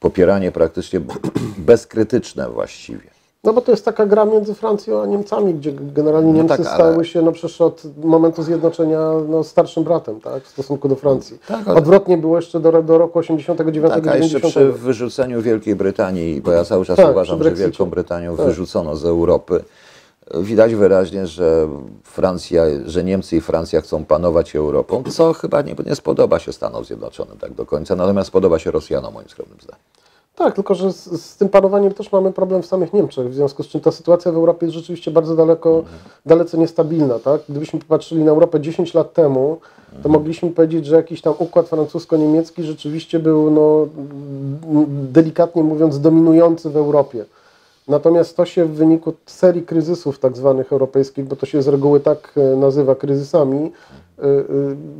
[0.00, 1.00] popieranie praktycznie
[1.58, 3.21] bezkrytyczne właściwie.
[3.44, 6.74] No bo to jest taka gra między Francją a Niemcami, gdzie generalnie Niemcy tak, ale-
[6.74, 11.38] stały się no przecież od momentu zjednoczenia no, starszym bratem, tak, w stosunku do Francji.
[11.48, 14.50] Tak, ale- Odwrotnie było jeszcze do, do roku 89 Tak, a jeszcze 90.
[14.52, 17.50] przy wyrzuceniu Wielkiej Brytanii, bo ja cały czas Tak, uważam, że.
[17.50, 18.46] Wielką Brytanią Tak.
[18.46, 19.64] wyrzucono z Europy,
[20.34, 21.68] widać wyraźnie, że
[22.04, 26.84] Francja, że Niemcy i Francja chcą panować Europą, co chyba nie, nie spodoba się Stanom
[26.84, 29.82] Zjednoczonym tak do końca, natomiast spodoba się Rosjanom moim skromnym zdaniem.
[30.36, 33.62] Tak, tylko że z, z tym panowaniem też mamy problem w samych Niemczech, w związku
[33.62, 35.84] z czym ta sytuacja w Europie jest rzeczywiście bardzo daleko,
[36.26, 37.18] dalece niestabilna.
[37.18, 37.40] Tak?
[37.48, 39.60] Gdybyśmy popatrzyli na Europę 10 lat temu,
[40.02, 43.88] to mogliśmy powiedzieć, że jakiś tam układ francusko-niemiecki rzeczywiście był, no,
[44.88, 47.24] delikatnie mówiąc, dominujący w Europie.
[47.88, 52.00] Natomiast to się w wyniku serii kryzysów tak zwanych europejskich, bo to się z reguły
[52.00, 53.72] tak e, nazywa kryzysami,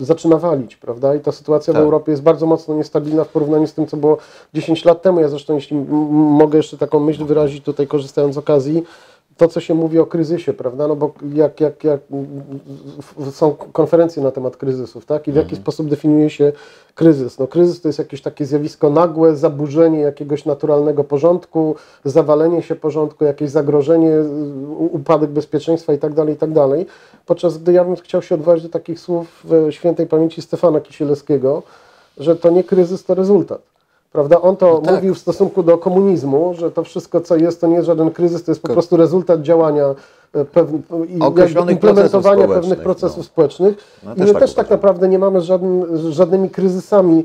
[0.00, 1.14] zaczyna walić, prawda?
[1.14, 1.84] I ta sytuacja w Tak.
[1.84, 4.16] Europie jest bardzo mocno niestabilna w porównaniu z tym, co było
[4.54, 5.20] 10 lat temu.
[5.20, 5.76] Ja zresztą, jeśli
[6.10, 8.82] mogę jeszcze taką myśl wyrazić tutaj, korzystając z okazji,
[9.42, 10.88] to, co się mówi o kryzysie, prawda?
[10.88, 12.00] No bo jak, jak, jak
[13.32, 15.28] są konferencje na temat kryzysów, tak?
[15.28, 16.52] I w jaki sposób definiuje się
[16.94, 17.38] kryzys?
[17.38, 23.24] No kryzys to jest jakieś takie zjawisko nagłe, zaburzenie jakiegoś naturalnego porządku, zawalenie się porządku,
[23.24, 24.10] jakieś zagrożenie,
[24.78, 26.86] upadek bezpieczeństwa i tak dalej, i tak dalej.
[27.26, 31.62] Podczas gdy ja bym chciał się odwołać do takich słów w świętej pamięci Stefana Kisielewskiego,
[32.18, 33.71] że to nie kryzys, to rezultat.
[34.12, 34.40] Prawda?
[34.40, 34.94] On to tak.
[34.94, 38.44] mówił w stosunku do komunizmu, że to wszystko, co jest, to nie jest żaden kryzys,
[38.44, 39.94] to jest po Ko- prostu rezultat działania
[40.34, 43.24] e, pewn, i implementowania procesów pewnych procesów no.
[43.24, 43.76] społecznych.
[44.04, 44.78] No, I my tak też tak uważam.
[44.78, 45.40] naprawdę nie mamy
[46.10, 47.24] żadnymi kryzysami,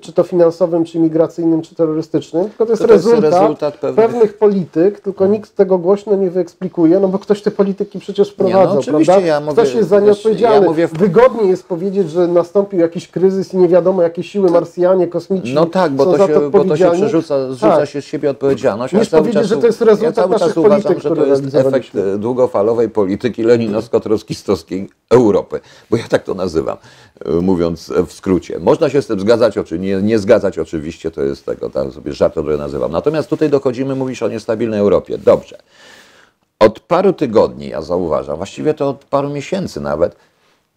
[0.00, 4.06] czy to finansowym, czy migracyjnym, czy terrorystycznym, tylko to jest, To jest rezultat, rezultat pewnych-
[4.06, 4.38] pewnych...
[4.38, 9.12] polityk, tylko nikt tego głośno nie wyeksplikuje, no bo ktoś te polityki przecież wprowadzał, oczywiście,
[9.12, 9.26] prawda?
[9.26, 10.66] ja mówię- ktoś jest za nie wiesz, ja odpowiedzialny.
[10.66, 15.54] mówię Wygodniej jest powiedzieć, że nastąpił jakiś kryzys i nie wiadomo, jakie siły Marsjanie, kosmici
[15.54, 17.88] No tak, bo to się, bo to się przerzuca rzuca Tak.
[17.88, 18.94] się z siebie odpowiedzialność.
[18.94, 21.26] Niż cały powiedzieć, że to jest rezultat ja cały naszych czas uważam, polityk, że to
[21.26, 26.76] jest efekt e, długofalowej polityki leninowsko-trockistowskiej Europy, bo ja tak to nazywam,
[27.24, 28.58] e, mówiąc e, w skrócie.
[28.58, 32.34] Można się z tym zgadzać, nie, nie zgadzać oczywiście, to jest tego, tak sobie żart
[32.34, 32.92] to nazywam.
[32.92, 35.18] Natomiast tutaj dochodzimy, mówisz o niestabilnej Europie.
[35.18, 35.58] Dobrze.
[36.58, 40.16] Od paru tygodni, ja zauważam, właściwie to od paru miesięcy nawet,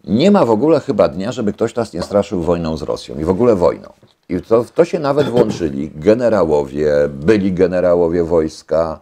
[0.04, 3.24] nie ma w ogóle chyba dnia, żeby ktoś nas nie straszył wojną z Rosją i
[3.24, 3.92] w ogóle wojną.
[4.28, 9.00] I to, to się nawet włączyli generałowie, byli generałowie wojska,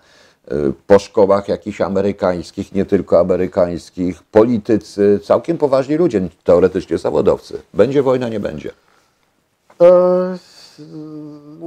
[0.52, 7.62] y, po szkołach jakichś amerykańskich, nie tylko amerykańskich, politycy, całkiem poważni ludzie, teoretycznie zawodowcy.
[7.74, 8.70] Będzie wojna, nie będzie.
[9.80, 10.38] E,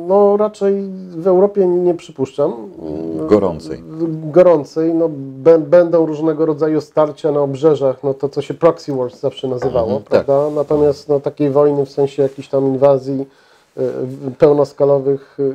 [0.08, 2.54] No raczej w Europie nie przypuszczam.
[3.28, 3.84] Gorącej.
[4.32, 4.94] Gorącej.
[4.94, 5.10] No,
[5.44, 9.88] bę- będą różnego rodzaju starcia na obrzeżach, no to co się proxy wars zawsze nazywało,
[9.88, 10.50] Mhm, prawda?
[10.56, 13.26] Natomiast no, takiej wojny w sensie jakiejś tam inwazji
[13.78, 13.82] y,
[14.38, 15.54] pełnoskalowych, y,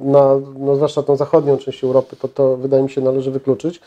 [0.00, 3.80] na, no, zwłaszcza tą zachodnią część Europy, to, to wydaje mi się należy wykluczyć.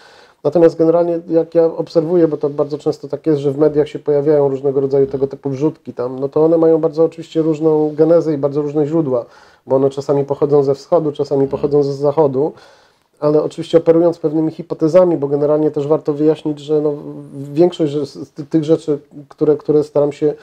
[0.44, 4.00] Natomiast generalnie jak ja obserwuję, bo to bardzo często tak jest, że w mediach się
[4.00, 8.34] pojawiają różnego rodzaju tego typu wrzutki tam, no to one mają bardzo oczywiście różną genezę
[8.34, 9.26] i bardzo różne źródła,
[9.68, 12.54] bo one czasami pochodzą ze wschodu, czasami pochodzą ze zachodu,
[13.20, 16.94] ale oczywiście operując pewnymi hipotezami, bo generalnie też warto wyjaśnić, że no,
[17.54, 19.00] większość z ty- tych rzeczy,
[19.30, 20.34] które, które staram się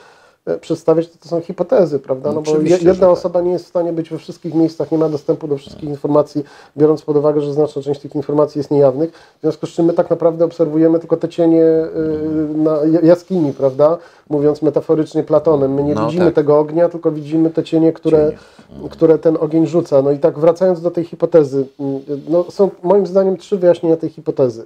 [0.60, 2.32] przedstawiać, to, to są hipotezy, prawda?
[2.32, 3.08] No bo jedna tak.
[3.08, 6.44] osoba nie jest w stanie być we wszystkich miejscach, nie ma dostępu do wszystkich informacji,
[6.76, 9.92] biorąc pod uwagę, że znaczna część tych informacji jest niejawnych, w związku z czym my
[9.92, 13.98] tak naprawdę obserwujemy tylko te cienie y, jaskini, prawda?
[14.30, 15.74] Mówiąc metaforycznie Platonem.
[15.74, 16.34] My nie No widzimy tak.
[16.34, 18.32] tego ognia, tylko widzimy te cienie, które,
[18.70, 18.88] Cienie.
[18.88, 20.02] które ten ogień rzuca.
[20.02, 24.10] No i tak wracając do tej hipotezy, mm, no są moim zdaniem trzy wyjaśnienia tej
[24.10, 24.64] hipotezy.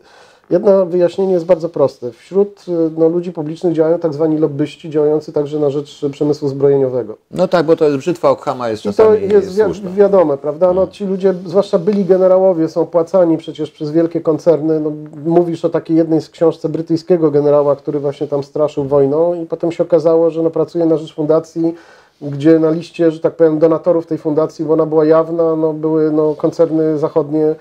[0.53, 2.11] Jedno wyjaśnienie jest bardzo proste.
[2.11, 7.17] Wśród y, no, ludzi publicznych działają tak zwani lobbyści, działający także na rzecz przemysłu zbrojeniowego.
[7.31, 10.73] No tak, bo to jest brzytwa Okhama jest I to czasami jest wi wiadome, prawda?
[10.73, 14.81] No, ci ludzie, zwłaszcza byli generałowie, są płacani przecież przez wielkie koncerny.
[14.81, 14.93] No,
[15.25, 19.73] mówisz o takiej jednej z książce brytyjskiego generała, który właśnie tam straszył wojną i potem
[19.73, 21.75] się okazało, że no, pracuje na rzecz fundacji,
[22.23, 26.11] gdzie na liście, że tak powiem, donatorów tej fundacji, bo ona była jawna, no, były
[26.11, 27.55] no, koncerny zachodnie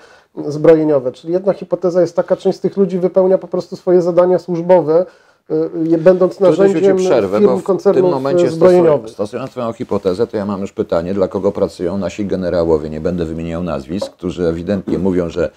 [0.46, 1.12] zbrojeniowe.
[1.12, 5.06] Czyli jedna hipoteza jest taka, część z tych ludzi wypełnia po prostu swoje zadania służbowe,
[5.50, 5.54] y,
[5.94, 9.10] y, będąc narzędziem przerwę, firm bo w tym momencie zbrojeniowych.
[9.10, 13.24] stosując, Twoją hipotezę, to ja mam już pytanie, dla kogo pracują nasi generałowie, nie będę
[13.24, 15.50] wymieniał nazwisk, którzy ewidentnie mówią, że,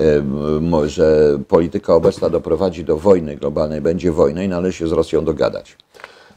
[0.00, 5.24] e, że polityka obecna doprowadzi do wojny globalnej, będzie wojna i należy się z Rosją
[5.24, 5.76] dogadać.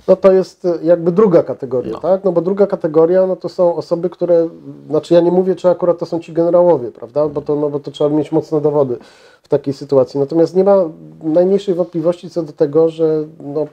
[0.08, 2.24] No to jest e, jakby druga kategoria, tak?
[2.24, 4.50] No bo druga kategoria, no to są osoby, które,
[4.90, 7.28] znaczy ja nie mówię, czy akurat to są ci generałowie, prawda?
[7.28, 8.98] Bo to, no bo to trzeba mieć mocne dowody
[9.44, 10.20] w takiej sytuacji.
[10.20, 10.76] Natomiast nie ma
[11.24, 13.68] najmniejszej wątpliwości co do tego, że no,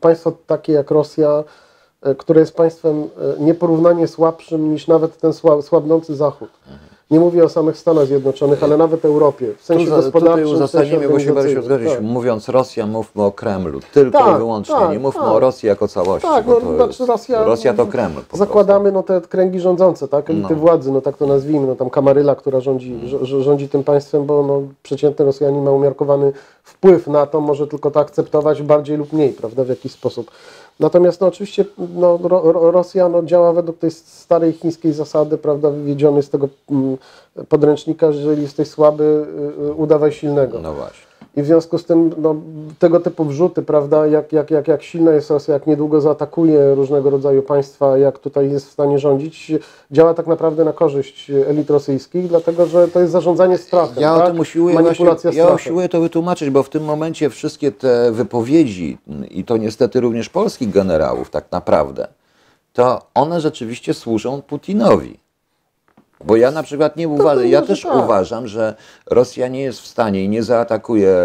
[0.00, 1.44] państwo takie jak Rosja,
[2.02, 3.02] e, które jest państwem
[3.38, 6.48] e, nieporównanie słabszym niż nawet ten sła- słabnący Zachód.
[7.10, 9.46] Nie mówię o samych Stanach Zjednoczonych, ale nawet Europie.
[9.58, 11.64] W sensie Tu tutaj gospodarczym, sensie uzasadnimy, musimy się organizacyjnym.
[11.64, 11.88] zgodzić.
[11.92, 12.00] Tak.
[12.02, 13.80] Mówiąc Rosja, mówmy o Kremlu.
[13.94, 14.74] Tylko Tak, i wyłącznie.
[14.74, 15.30] tak, nie mówmy tak.
[15.30, 16.28] o Rosji jako całości.
[16.28, 18.20] Tak, bo no, to znaczy Rosja- Rosja to Kreml.
[18.32, 20.30] Zakładamy no, te kręgi rządzące, tak?
[20.30, 20.60] Elity No.
[20.60, 24.26] władzy, no tak to nazwijmy, no tam Kamaryla, która rządzi, rz- rz- rządzi tym państwem,
[24.26, 26.32] bo no, przeciętny Rosjanin ma umiarkowany
[26.64, 30.30] wpływ na to, może tylko to akceptować bardziej lub mniej, prawda, w jakiś sposób.
[30.80, 31.64] Natomiast no, oczywiście
[31.94, 36.48] no, Ro, Ro, Rosja no, działa według tej starej chińskiej zasady, prawda, wywiedzionej z tego
[36.70, 36.96] mm,
[37.48, 40.60] podręcznika, że jeżeli jesteś słaby, y, y, udawaj silnego.
[40.60, 41.09] No właśnie.
[41.36, 42.36] I w związku z tym no,
[42.78, 47.10] tego typu wrzuty, prawda, jak, jak, jak, jak silna jest Rosja, jak niedługo zaatakuje różnego
[47.10, 49.52] rodzaju państwa, jak tutaj jest w stanie rządzić,
[49.90, 54.02] działa tak naprawdę na korzyść elit rosyjskich, dlatego że to jest zarządzanie strachem.
[54.02, 54.24] Ja tak?
[54.24, 58.12] o tym usiłuję, Manipulacja właśnie, ja usiłuję to wytłumaczyć, bo w tym momencie wszystkie te
[58.12, 58.98] wypowiedzi,
[59.30, 62.08] i to niestety również polskich generałów tak naprawdę,
[62.72, 65.29] to one rzeczywiście służą Putinowi.
[66.24, 68.04] Bo ja na przykład nie uważam, ja też tak.
[68.04, 68.74] uważam, że
[69.10, 71.16] Rosja nie jest w stanie i nie zaatakuje.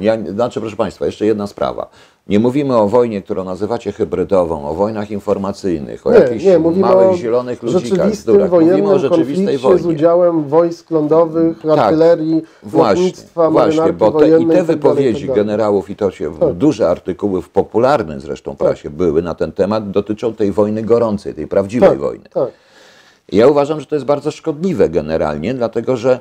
[0.00, 1.88] Ja, znaczy, proszę Państwa, jeszcze jedna sprawa.
[2.28, 7.08] Nie mówimy o wojnie, którą nazywacie hybrydową, o wojnach informacyjnych, o Nie, jakichś nie, małych
[7.10, 8.50] o zielonych ludzikach, bzdurach.
[8.50, 9.82] Mówimy o rzeczywistej wojnie.
[9.82, 11.78] z udziałem wojsk lądowych, Tak.
[11.78, 16.38] artylerii, Właśnie, lotnictwa, właśnie, bo te, i te tak wypowiedzi tak generałów, i to się
[16.38, 16.52] Tak.
[16.54, 21.46] duże artykuły w popularnej zresztą prasie były na ten temat, dotyczą tej wojny gorącej, tej
[21.46, 22.24] prawdziwej tak, wojny.
[22.34, 22.48] Tak.
[23.32, 26.20] Ja uważam, że to jest bardzo szkodliwe generalnie, dlatego że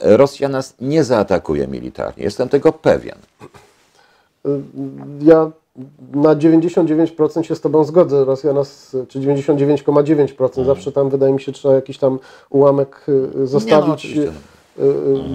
[0.00, 2.24] Rosja nas nie zaatakuje militarnie.
[2.24, 3.18] Jestem tego pewien.
[5.20, 5.50] Ja
[6.12, 8.24] na 99% się z Tobą zgodzę.
[8.24, 12.18] Rosja nas, czy 99,9%, zawsze tam wydaje mi się trzeba jakiś tam
[12.50, 13.06] ułamek
[13.44, 14.16] zostawić.
[14.16, 14.32] y, y,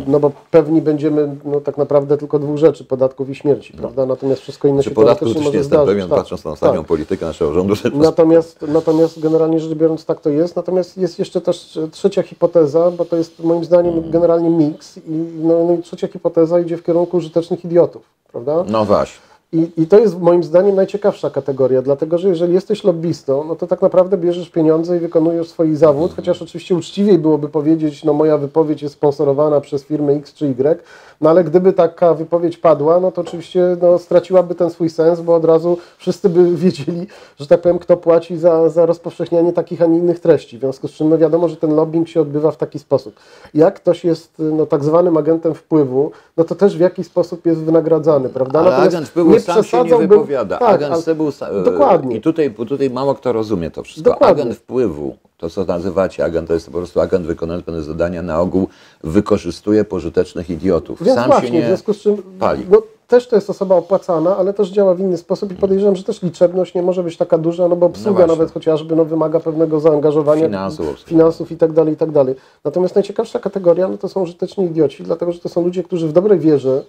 [0.08, 4.06] no bo pewni będziemy no, tak naprawdę tylko dwóch rzeczy, podatków i śmierci, prawda?
[4.06, 5.88] Natomiast wszystko inne Czy się podatku też może nie jestem zdarzyć.
[5.88, 6.88] pewien, tak, patrząc na ostatnią tak.
[6.88, 7.74] politykę naszego rządu.
[7.94, 10.56] Natomiast, natomiast generalnie rzecz biorąc tak to jest.
[10.56, 15.02] Natomiast jest jeszcze też trzecia hipoteza, bo to jest moim zdaniem generalnie miks i
[15.44, 18.64] no, no i trzecia hipoteza idzie w kierunku użytecznych idiotów, prawda?
[18.68, 19.31] No właśnie.
[19.54, 23.68] I, I to jest moim zdaniem najciekawsza kategoria, dlatego że jeżeli jesteś lobbystą, no to
[23.68, 28.38] tak naprawdę bierzesz pieniądze i wykonujesz swój zawód, chociaż oczywiście uczciwiej byłoby powiedzieć, no moja
[28.38, 30.80] wypowiedź jest sponsorowana przez firmę X czy Y,
[31.22, 35.36] no ale gdyby taka wypowiedź padła, no to oczywiście no, straciłaby ten swój sens, bo
[35.36, 37.08] od razu wszyscy by wiedzieli,
[37.40, 40.58] że tak powiem, kto płaci za, za rozpowszechnianie takich, a nie innych treści.
[40.58, 43.16] W związku z czym no wiadomo, że ten lobbying się odbywa w taki sposób.
[43.54, 47.60] Jak ktoś jest no, tak zwanym agentem wpływu, no to też w jakiś sposób jest
[47.60, 48.60] wynagradzany, prawda?
[48.60, 50.58] Ale Natomiast agent wpływu sam się nie wypowiada.
[50.58, 51.02] Tak, agent ale-
[51.32, 52.16] sa- Dokładnie.
[52.18, 54.12] I tutaj, tutaj mało kto rozumie to wszystko.
[54.12, 54.44] Dokładnie.
[54.44, 58.40] Agent wpływu To, co nazywacie agent, to jest po prostu agent wykonujący pewne zadania, na
[58.40, 58.68] ogół
[59.04, 61.04] wykorzystuje pożytecznych idiotów.
[61.04, 62.66] Więc Sam właśnie, się nie w związku z czym pali.
[62.70, 66.04] no, też to jest osoba opłacana, ale też działa w inny sposób i podejrzewam, że
[66.04, 68.28] też liczebność nie może być taka duża, no bo obsługa właśnie.
[68.28, 72.36] nawet chociażby no, wymaga pewnego zaangażowania Finansów, finansów i tak dalej, i tak dalej.
[72.64, 76.14] Natomiast najciekawsza kategoria no, to są użyteczni idioci, dlatego że to są ludzie, którzy w
[76.14, 76.84] dobrej wierze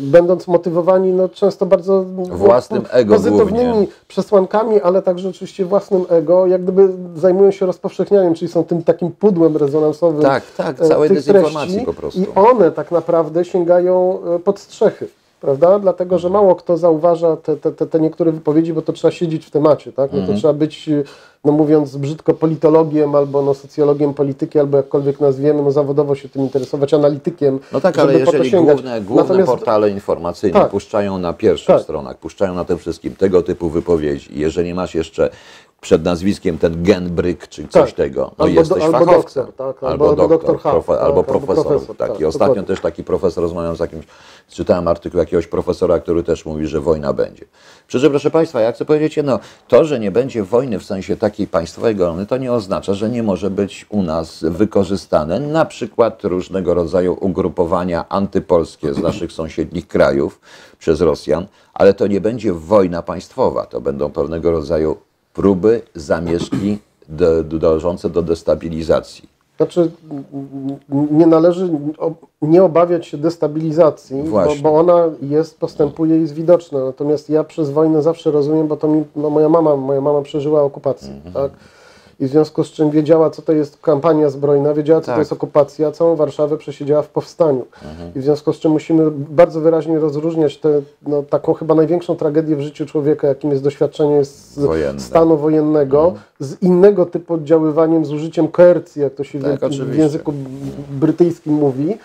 [0.00, 3.86] będąc motywowani no, często bardzo Własnym ego pozytywnymi głównie.
[4.08, 9.12] przesłankami, ale także oczywiście własnym ego, jak gdyby zajmują się rozpowszechnianiem, czyli są tym takim
[9.12, 12.20] pudłem rezonansowym Tak, tak, e, całej tych dezinformacji treści po prostu.
[12.20, 15.08] I one tak naprawdę sięgają e, pod strzechy.
[15.40, 15.78] Prawda?
[15.78, 19.46] Dlatego, że mało kto zauważa te, te, te, te niektóre wypowiedzi, bo to trzeba siedzieć
[19.46, 20.12] w temacie, tak?
[20.12, 20.34] No Mhm.
[20.36, 20.90] to trzeba być,
[21.44, 26.42] no mówiąc brzydko, politologiem albo no, socjologiem polityki, albo jakkolwiek nazwiemy, no zawodowo się tym
[26.42, 27.58] interesować, analitykiem.
[27.72, 30.70] No tak, ale jeżeli główne, główne Natomiast- portale informacyjne Tak.
[30.70, 31.82] puszczają na pierwszych Tak.
[31.82, 35.30] stronach, puszczają na tym wszystkim tego typu wypowiedzi, jeżeli masz jeszcze
[35.80, 37.96] przed nazwiskiem ten genbryk czy coś Tak.
[37.96, 41.66] tego, no Albo jesteś albo doktor, tak, albo, albo doktor, doktor profe, tak, albo profesor.
[41.66, 42.20] profesor, tak.
[42.20, 42.62] I ostatnio dokładnie.
[42.62, 44.04] też taki profesor rozmawiał z jakimś,
[44.48, 47.44] czytałem artykuł jakiegoś profesora, który też mówi, że wojna będzie.
[47.86, 49.38] Przy czym, proszę Państwa, ja chcę powiedzieć jedno,
[49.68, 53.22] to, że nie będzie wojny w sensie takiej państwowej wojny, to nie oznacza, że nie
[53.22, 60.40] może być u nas wykorzystane na przykład różnego rodzaju ugrupowania antypolskie z naszych sąsiednich krajów
[60.78, 64.96] przez Rosjan, ale to nie będzie wojna państwowa, to będą pewnego rodzaju
[65.34, 69.28] próby, zamieszki do, dążące do destabilizacji.
[69.56, 69.90] Znaczy,
[71.10, 71.70] nie należy
[72.42, 76.84] nie obawiać się destabilizacji, bo, bo ona jest, postępuje i jest widoczna.
[76.84, 80.62] Natomiast ja przez wojnę zawsze rozumiem, bo to mi, no moja mama, moja mama przeżyła
[80.62, 81.34] okupację, Mhm.
[81.34, 81.52] tak?
[82.20, 85.14] I w związku z czym wiedziała, co to jest kampania zbrojna, wiedziała, co Tak.
[85.14, 87.64] to jest okupacja, całą Warszawę przesiedziała w powstaniu.
[87.90, 88.10] Mhm.
[88.16, 92.56] I w związku z czym musimy bardzo wyraźnie rozróżniać tę no, taką chyba największą tragedię
[92.56, 95.00] w życiu człowieka, jakim jest doświadczenie z Wojenne.
[95.00, 99.64] stanu wojennego, z innego typu oddziaływaniem, z użyciem koercji, jak to się w- Tak, w
[99.64, 100.02] oczywiście.
[100.02, 100.32] języku
[100.90, 101.96] brytyjskim mówi,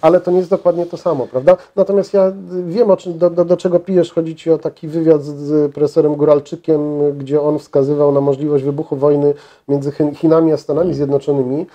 [0.00, 1.56] ale to nie jest dokładnie to samo, prawda?
[1.76, 2.32] Natomiast ja
[2.66, 4.12] wiem, o czym, do, do, do czego pijesz.
[4.12, 6.80] Chodzi ci o taki wywiad z, z profesorem Góralczykiem,
[7.18, 9.34] gdzie on wskazywał na możliwość wybuchu wojny
[9.68, 11.66] między Chin- Chinami a Stanami Zjednoczonymi.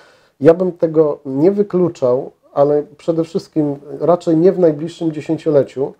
[0.42, 5.94] Ja bym tego nie wykluczał, ale przede wszystkim raczej nie w najbliższym dziesięcioleciu,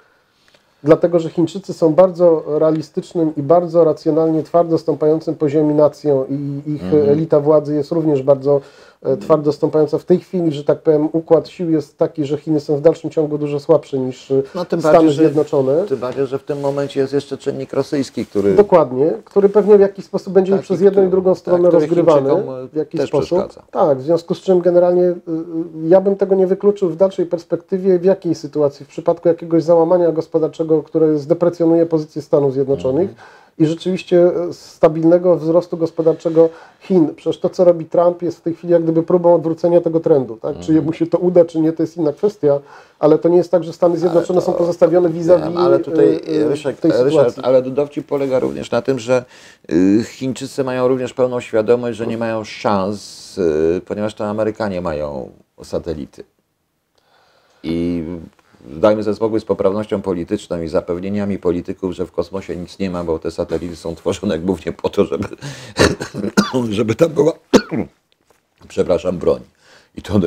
[0.84, 6.62] dlatego że Chińczycy są bardzo realistycznym i bardzo racjonalnie twardo stąpającym po ziemi nacją i
[6.72, 7.10] ich Mhm.
[7.10, 8.62] elita władzy jest również bardzo
[9.20, 9.98] twardo stąpająca.
[9.98, 13.10] W tej chwili, że tak powiem, układ sił jest taki, że Chiny są w dalszym
[13.10, 15.84] ciągu dużo słabsze niż e, No, Stany bardziej, Zjednoczone.
[15.84, 19.82] Tym bardziej, że w tym momencie jest jeszcze czynnik rosyjski, który Dokładnie, który pewnie w
[19.82, 22.32] jakiś sposób będzie Taki, przez jedną i który- drugą tak, stronę który rozgrywany.
[22.32, 23.26] E, W jakiś sposób.
[23.40, 23.64] przeszkadza.
[23.72, 25.14] Tak, w związku z czym generalnie
[25.88, 30.12] ja bym tego nie wykluczył w dalszej perspektywie, w jakiej sytuacji, w przypadku jakiegoś załamania
[30.12, 33.28] gospodarczego, które zdeprecjonuje pozycję Stanów Zjednoczonych Mhm.
[33.60, 37.16] I rzeczywiście e, stabilnego wzrostu gospodarczego Chin.
[37.16, 40.36] Przecież to, co robi Trump, jest w tej chwili jak gdyby próbą odwrócenia tego trendu.
[40.36, 40.50] Tak?
[40.50, 40.66] Mhm.
[40.66, 42.60] Czy jemu się to uda, czy nie, to jest inna kwestia,
[43.00, 46.50] ale to nie jest tak, że Stany Zjednoczone są pozostawione vis-a-vis Wiem, ale tutaj y,
[46.50, 49.26] Ryszek, w tej Ryszard, ale dowcip polega również na tym, że
[49.72, 55.30] y, Chińczycy mają również pełną świadomość, że nie mają szans, y, ponieważ to Amerykanie mają
[55.64, 56.24] satelity.
[57.64, 58.04] I
[58.66, 63.04] dajmy sobie spokój z poprawnością polityczną i zapewnieniami polityków, że w kosmosie nic nie ma,
[63.04, 65.28] bo te satelity są tworzone głównie po to, żeby,
[66.70, 67.34] żeby tam była,
[68.68, 69.42] przepraszam, broń.
[69.96, 70.20] I to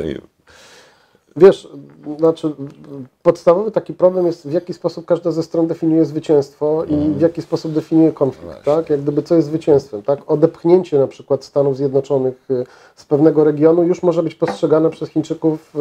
[1.36, 1.68] Wiesz,
[2.18, 2.52] znaczy
[3.22, 7.42] podstawowy taki problem jest w jaki sposób każda ze stron definiuje zwycięstwo i w jaki
[7.42, 8.90] sposób definiuje konflikt, tak?
[8.90, 10.30] Jak gdyby co jest zwycięstwem, tak?
[10.30, 12.66] Odepchnięcie na przykład Stanów Zjednoczonych y,
[12.96, 15.76] z pewnego regionu już może być postrzegane przez Chińczyków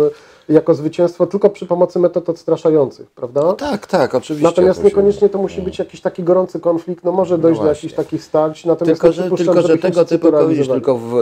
[0.49, 3.53] y, jako zwycięstwo tylko przy pomocy metod odstraszających, prawda?
[3.53, 4.47] tak, tak, oczywiście.
[4.47, 7.77] Natomiast niekoniecznie to musi być jakiś taki gorący konflikt, no może dojść do właśnie.
[7.77, 11.19] jakichś takich starć, natomiast Tylko, że, tylko, że tego typu powiedzieć tylko w e,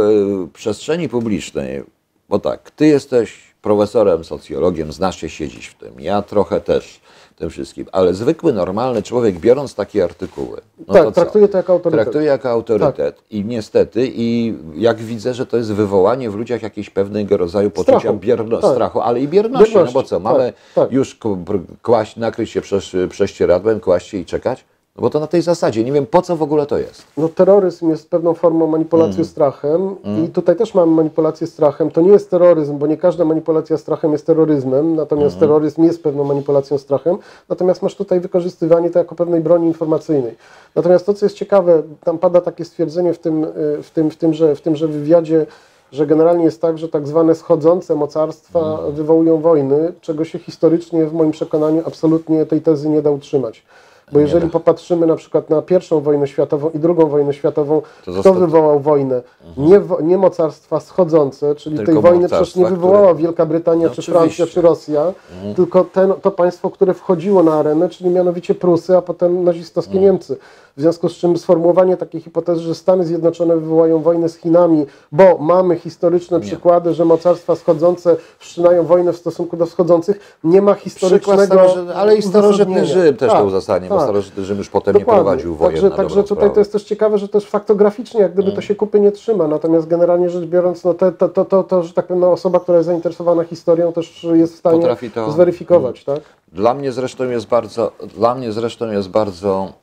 [0.53, 1.83] przestrzeni publicznej,
[2.29, 6.99] bo tak, ty jesteś profesorem, socjologiem, znasz się siedzieć w tym, ja trochę też
[7.35, 11.73] tym wszystkim, ale zwykły, normalny człowiek, biorąc takie artykuły, no tak, to traktuje to jako
[11.73, 12.03] autorytet.
[12.05, 16.89] Traktuje jako autorytet i niestety, i jak widzę, że to jest wywołanie w ludziach jakiegoś
[16.89, 18.17] pewnego rodzaju poczucia Strachu.
[18.17, 18.71] bierno, Tak.
[18.71, 20.91] strachu, ale i bierności, no bo Bierności, co, tak, mamy tak.
[20.91, 22.61] już k- br- kłaść, nakryć się
[23.09, 24.65] prześcieradłem, kłaść się i czekać?
[24.97, 27.03] No bo to na tej zasadzie, nie wiem po co w ogóle to jest.
[27.17, 29.25] No, terroryzm jest pewną formą manipulacji Mm.
[29.25, 29.95] strachem
[30.25, 31.91] i tutaj też mamy manipulację strachem.
[31.91, 35.39] To nie jest terroryzm, bo nie każda manipulacja strachem jest terroryzmem, natomiast Mm.
[35.39, 37.17] terroryzm jest pewną manipulacją strachem.
[37.49, 40.35] Natomiast masz tutaj wykorzystywanie to jako pewnej broni informacyjnej.
[40.75, 43.47] Natomiast to, co jest ciekawe, tam pada takie stwierdzenie w tym, y,
[43.83, 45.45] w tym, w tymże, w tymże wywiadzie,
[45.91, 48.91] że generalnie jest tak, że tak zwane schodzące mocarstwa Mm.
[48.95, 53.63] wywołują wojny, czego się historycznie w moim przekonaniu absolutnie tej tezy nie da utrzymać.
[54.11, 54.51] Bo jeżeli da.
[54.51, 58.79] popatrzymy na przykład na pierwszą wojnę światową i drugą wojnę światową, To kto został- wywołał
[58.79, 59.21] wojnę?
[59.57, 63.83] Nie, wo- nie mocarstwa schodzące, czyli Tylko tej wojny przecież nie wywołała które- Wielka Brytania,
[63.87, 64.11] No czy oczywiście.
[64.11, 65.13] Francja, czy Rosja,
[65.55, 70.37] tylko ten, to państwo, które wchodziło na arenę, czyli mianowicie Prusy, a potem nazistowskie Niemcy.
[70.77, 75.37] W związku z czym sformułowanie takiej hipotezy, że Stany Zjednoczone wywołają wojnę z Chinami, bo
[75.37, 81.45] mamy historyczne przykłady, że mocarstwa schodzące wszczynają wojnę w stosunku do wschodzących, nie ma historycznego
[81.45, 82.85] starożytny, ale i starożytny.
[82.85, 84.03] Rzym też Tak, to uzasadnia, bo tak.
[84.03, 85.23] starożytny Rzym już potem nie Dokładnie.
[85.23, 86.53] prowadził wojen Także, także tutaj sprawę.
[86.53, 89.47] to jest też ciekawe, że też faktograficznie, jak gdyby to się kupy nie trzyma.
[89.47, 92.59] Natomiast generalnie rzecz biorąc, no te, to, to, to, to, że tak powiem, no osoba,
[92.59, 96.19] która jest zainteresowana historią, też jest w stanie to- zweryfikować, tak?
[96.51, 99.73] Dla mnie zresztą jest bardzo, dla mnie zresztą jest bardzo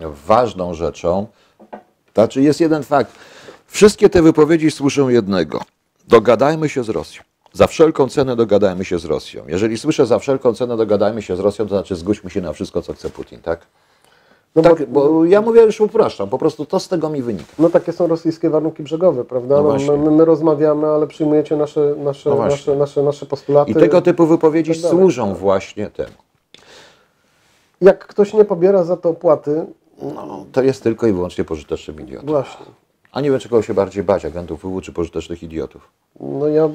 [0.00, 1.26] ważną rzeczą.
[2.14, 3.12] Znaczy jest jeden fakt.
[3.66, 5.60] Wszystkie te wypowiedzi słyszą jednego.
[6.08, 7.22] Dogadajmy się z Rosją.
[7.52, 9.44] Za wszelką cenę dogadajmy się z Rosją.
[9.48, 12.82] Jeżeli słyszę za wszelką cenę dogadajmy się z Rosją, to znaczy zgódźmy się na wszystko,
[12.82, 13.66] co chce Putin, tak?
[14.56, 17.52] No, tak, bo, bo ja mówię już upraszczam, po prostu to z tego mi wynika.
[17.58, 19.62] no takie są rosyjskie warunki brzegowe, prawda?
[19.62, 23.70] No No, my, my rozmawiamy, ale przyjmujecie nasze, nasze, No nasze, nasze, nasze postulaty.
[23.70, 26.12] I tego typu wypowiedzi tak służą właśnie temu.
[27.80, 29.66] Jak ktoś nie pobiera za to opłaty,
[30.02, 32.26] No, to jest tylko i wyłącznie pożytecznym idiotą.
[32.26, 32.66] właśnie.
[33.12, 35.88] A nie wiem, czego się bardziej bać, agentów WW czy pożytecznych idiotów.
[36.20, 36.68] No ja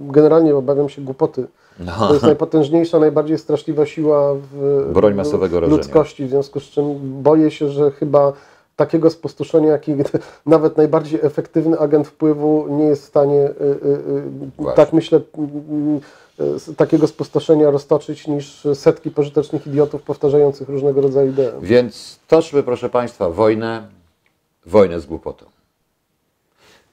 [0.00, 1.46] generalnie obawiam się głupoty.
[1.80, 1.92] No.
[1.92, 7.22] To jest najpotężniejsza, najbardziej straszliwa siła w Broń masowego w ludzkości, w związku z czym
[7.22, 8.32] boję się, że chyba
[8.76, 9.94] takiego spustoszenia, jaki
[10.46, 14.22] nawet najbardziej efektywny agent wpływu nie jest w stanie, y, y, y,
[14.58, 14.76] Właśnie.
[14.76, 15.20] tak myślę,
[16.29, 16.29] z
[16.76, 21.50] takiego spustoszenia roztoczyć niż setki pożytecznych idiotów powtarzających różnego rodzaju idee.
[21.62, 23.88] Więc toczmy, proszę Państwa, wojnę,
[24.66, 25.46] wojnę z głupotą.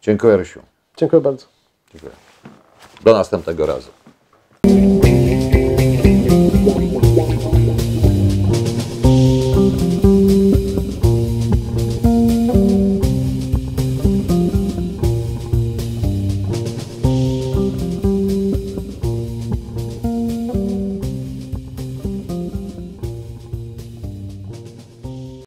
[0.02, 0.62] Dziękuję, Rysiu.
[0.98, 1.46] Dziękuję bardzo.
[1.92, 2.12] Dziękuję.
[3.04, 3.90] Do następnego razu.